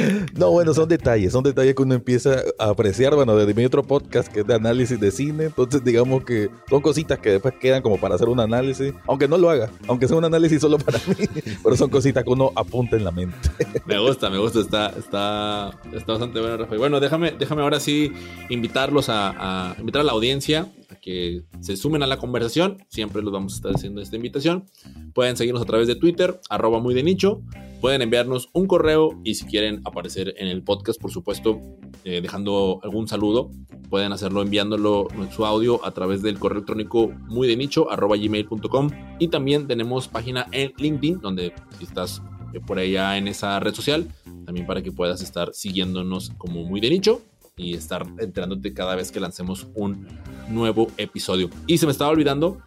No, 0.36 0.52
bueno, 0.52 0.74
son 0.74 0.89
detalles, 0.89 1.32
son 1.32 1.44
detalles 1.44 1.76
que 1.76 1.82
uno 1.82 1.96
empieza 1.96 2.41
a 2.60 2.70
apreciar. 2.70 3.15
Bueno, 3.15 3.36
desde 3.36 3.54
mi 3.54 3.65
otro 3.65 3.84
podcast 3.84 4.32
que 4.32 4.41
es 4.41 4.48
de 4.48 4.54
análisis 4.54 5.00
de 5.00 5.12
cine, 5.12 5.46
entonces 5.46 5.84
digamos 5.84 6.24
que 6.24 6.50
son 6.70 6.82
cositas 6.82 7.20
que 7.20 7.32
después 7.32 7.54
quedan 7.60 7.82
como 7.82 7.98
para 7.98 8.15
hacer 8.15 8.28
un 8.28 8.39
análisis, 8.39 8.94
aunque 9.08 9.28
no 9.28 9.38
lo 9.38 9.50
haga, 9.50 9.70
aunque 9.88 10.08
sea 10.08 10.18
un 10.18 10.26
análisis 10.26 10.62
solo 10.62 10.78
para 10.78 11.00
mí, 11.08 11.28
pero 11.63 11.76
son 11.76 11.89
cositas 11.89 12.24
que 12.24 12.30
uno 12.30 12.52
apunta 12.56 12.96
en 12.96 13.04
la 13.04 13.12
mente. 13.12 13.38
Me 13.86 14.00
gusta, 14.00 14.30
me 14.30 14.39
gusta, 14.39 14.62
está, 14.62 14.89
está, 14.98 15.72
bastante 16.08 16.39
bueno, 16.39 16.58
Rafael. 16.58 16.80
Bueno, 16.80 17.00
déjame, 17.00 17.32
déjame 17.38 17.62
ahora 17.62 17.80
sí 17.80 18.12
invitarlos 18.50 19.10
a, 19.10 19.76
invitar 19.80 20.02
a 20.02 20.04
la 20.04 20.12
audiencia 20.13 20.68
que 21.02 21.43
se 21.60 21.78
sumen 21.78 22.04
a 22.04 22.08
la 22.08 22.17
conversación. 22.17 22.78
Siempre 22.89 23.21
los 23.21 23.34
vamos 23.34 23.54
a 23.54 23.56
estar 23.58 23.71
haciendo 23.76 24.02
esta 24.02 24.15
invitación. 24.15 24.65
Pueden 25.13 25.38
seguirnos 25.38 25.62
a 25.62 25.65
través 25.65 25.88
de 25.88 25.95
Twitter, 25.95 26.39
arroba 26.50 26.80
muy 26.80 26.93
de 26.93 27.04
nicho. 27.04 27.41
Pueden 27.82 28.02
enviarnos 28.02 28.50
un 28.54 28.67
correo 28.67 29.19
y 29.24 29.36
si 29.36 29.45
quieren 29.45 29.82
aparecer 29.86 30.34
en 30.38 30.48
el 30.48 30.63
podcast, 30.63 31.00
por 31.00 31.12
supuesto, 31.12 31.60
eh, 32.04 32.21
dejando 32.21 32.80
algún 32.84 33.08
saludo, 33.08 33.52
pueden 33.89 34.12
hacerlo 34.12 34.41
enviándolo 34.41 35.08
en 35.13 35.32
su 35.32 35.45
audio 35.45 35.86
a 35.86 35.91
través 35.91 36.21
del 36.21 36.39
correo 36.39 36.58
electrónico 36.58 37.10
muy 37.28 37.48
de 37.48 37.58
nicho, 37.58 37.91
arroba 37.91 38.17
gmail.com. 38.17 38.89
Y 39.19 39.28
también 39.28 39.67
tenemos 39.67 40.08
página 40.08 40.48
en 40.52 40.74
LinkedIn, 40.78 41.19
donde 41.19 41.54
si 41.78 41.84
estás 41.84 42.21
por 42.65 42.80
allá 42.80 43.17
en 43.17 43.28
esa 43.28 43.60
red 43.60 43.74
social, 43.74 44.08
también 44.45 44.65
para 44.65 44.82
que 44.82 44.91
puedas 44.91 45.21
estar 45.21 45.54
siguiéndonos 45.54 46.32
como 46.38 46.63
muy 46.63 46.80
de 46.80 46.89
nicho 46.89 47.21
y 47.58 47.74
estar 47.74 48.06
enterándote 48.20 48.74
cada 48.74 48.96
vez 48.96 49.12
que 49.12 49.20
lancemos 49.20 49.68
un 49.76 50.08
nuevo 50.50 50.88
episodio. 50.98 51.50
Y 51.68 51.78
se 51.78 51.86
me 51.86 51.91
estaba 51.91 52.12
olvidando, 52.12 52.62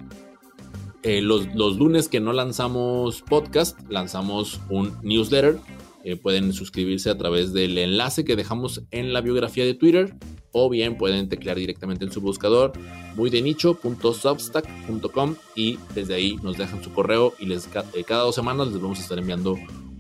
eh, 1.03 1.20
los, 1.20 1.46
lunes 1.55 2.09
que 2.09 2.20
no 2.20 2.33
lanzamos 2.33 3.22
podcast, 3.22 3.79
lanzamos 3.88 4.61
un 4.68 4.96
newsletter. 5.03 5.59
Eh, 6.05 6.16
pueden 6.16 6.53
suscribirse 6.53 7.11
a 7.11 7.18
través 7.18 7.53
del 7.53 7.77
enlace 7.77 8.24
que 8.24 8.37
dejamos 8.37 8.83
en 8.90 9.12
la 9.12 9.20
biografía 9.20 9.64
de 9.64 9.74
Twitter 9.74 10.14
o 10.53 10.70
bien 10.70 10.96
pueden 10.96 11.29
teclear 11.29 11.57
directamente 11.59 12.05
en 12.05 12.12
su 12.12 12.20
buscador 12.20 12.72
muy 13.16 13.31
de 13.31 13.42
nicho.substack.com 13.42 15.35
y 15.55 15.79
desde 15.94 16.14
ahí 16.14 16.37
nos 16.42 16.57
dejan 16.57 16.83
su 16.83 16.92
correo 16.92 17.35
y 17.38 17.46
les, 17.46 17.66
eh, 17.66 18.05
cada 18.07 18.22
dos 18.22 18.35
semanas 18.35 18.68
les 18.68 18.81
vamos 18.81 18.98
a 18.98 19.03
estar 19.03 19.18
enviando 19.18 19.59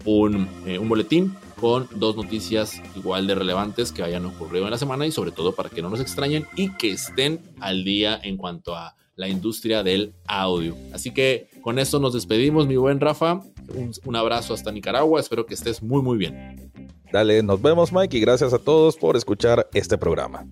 un, 0.08 0.48
un 0.66 0.88
boletín 0.88 1.34
con 1.60 1.88
dos 1.96 2.16
noticias 2.16 2.80
igual 2.96 3.26
de 3.26 3.34
relevantes 3.34 3.92
que 3.92 4.02
hayan 4.02 4.24
ocurrido 4.24 4.64
en 4.64 4.70
la 4.70 4.78
semana 4.78 5.06
y 5.06 5.12
sobre 5.12 5.32
todo 5.32 5.54
para 5.54 5.68
que 5.68 5.82
no 5.82 5.90
nos 5.90 6.00
extrañen 6.00 6.46
y 6.56 6.70
que 6.76 6.92
estén 6.92 7.40
al 7.60 7.84
día 7.84 8.18
en 8.22 8.36
cuanto 8.36 8.74
a 8.74 8.94
la 9.16 9.28
industria 9.28 9.82
del 9.82 10.14
audio. 10.26 10.76
Así 10.92 11.12
que 11.12 11.48
con 11.60 11.78
esto 11.78 11.98
nos 11.98 12.14
despedimos, 12.14 12.66
mi 12.66 12.76
buen 12.76 13.00
Rafa. 13.00 13.42
Un, 13.74 13.92
un, 14.04 14.16
abrazo 14.16 14.54
hasta 14.54 14.72
Nicaragua. 14.72 15.20
Espero 15.20 15.44
que 15.44 15.54
estés 15.54 15.82
muy, 15.82 16.00
muy 16.00 16.16
bien. 16.16 16.70
Dale, 17.12 17.42
nos 17.42 17.60
vemos, 17.60 17.92
Mike, 17.92 18.16
y 18.16 18.20
gracias 18.20 18.54
a 18.54 18.58
todos 18.58 18.96
por 18.96 19.16
escuchar 19.16 19.68
este 19.74 19.98
programa. 19.98 20.46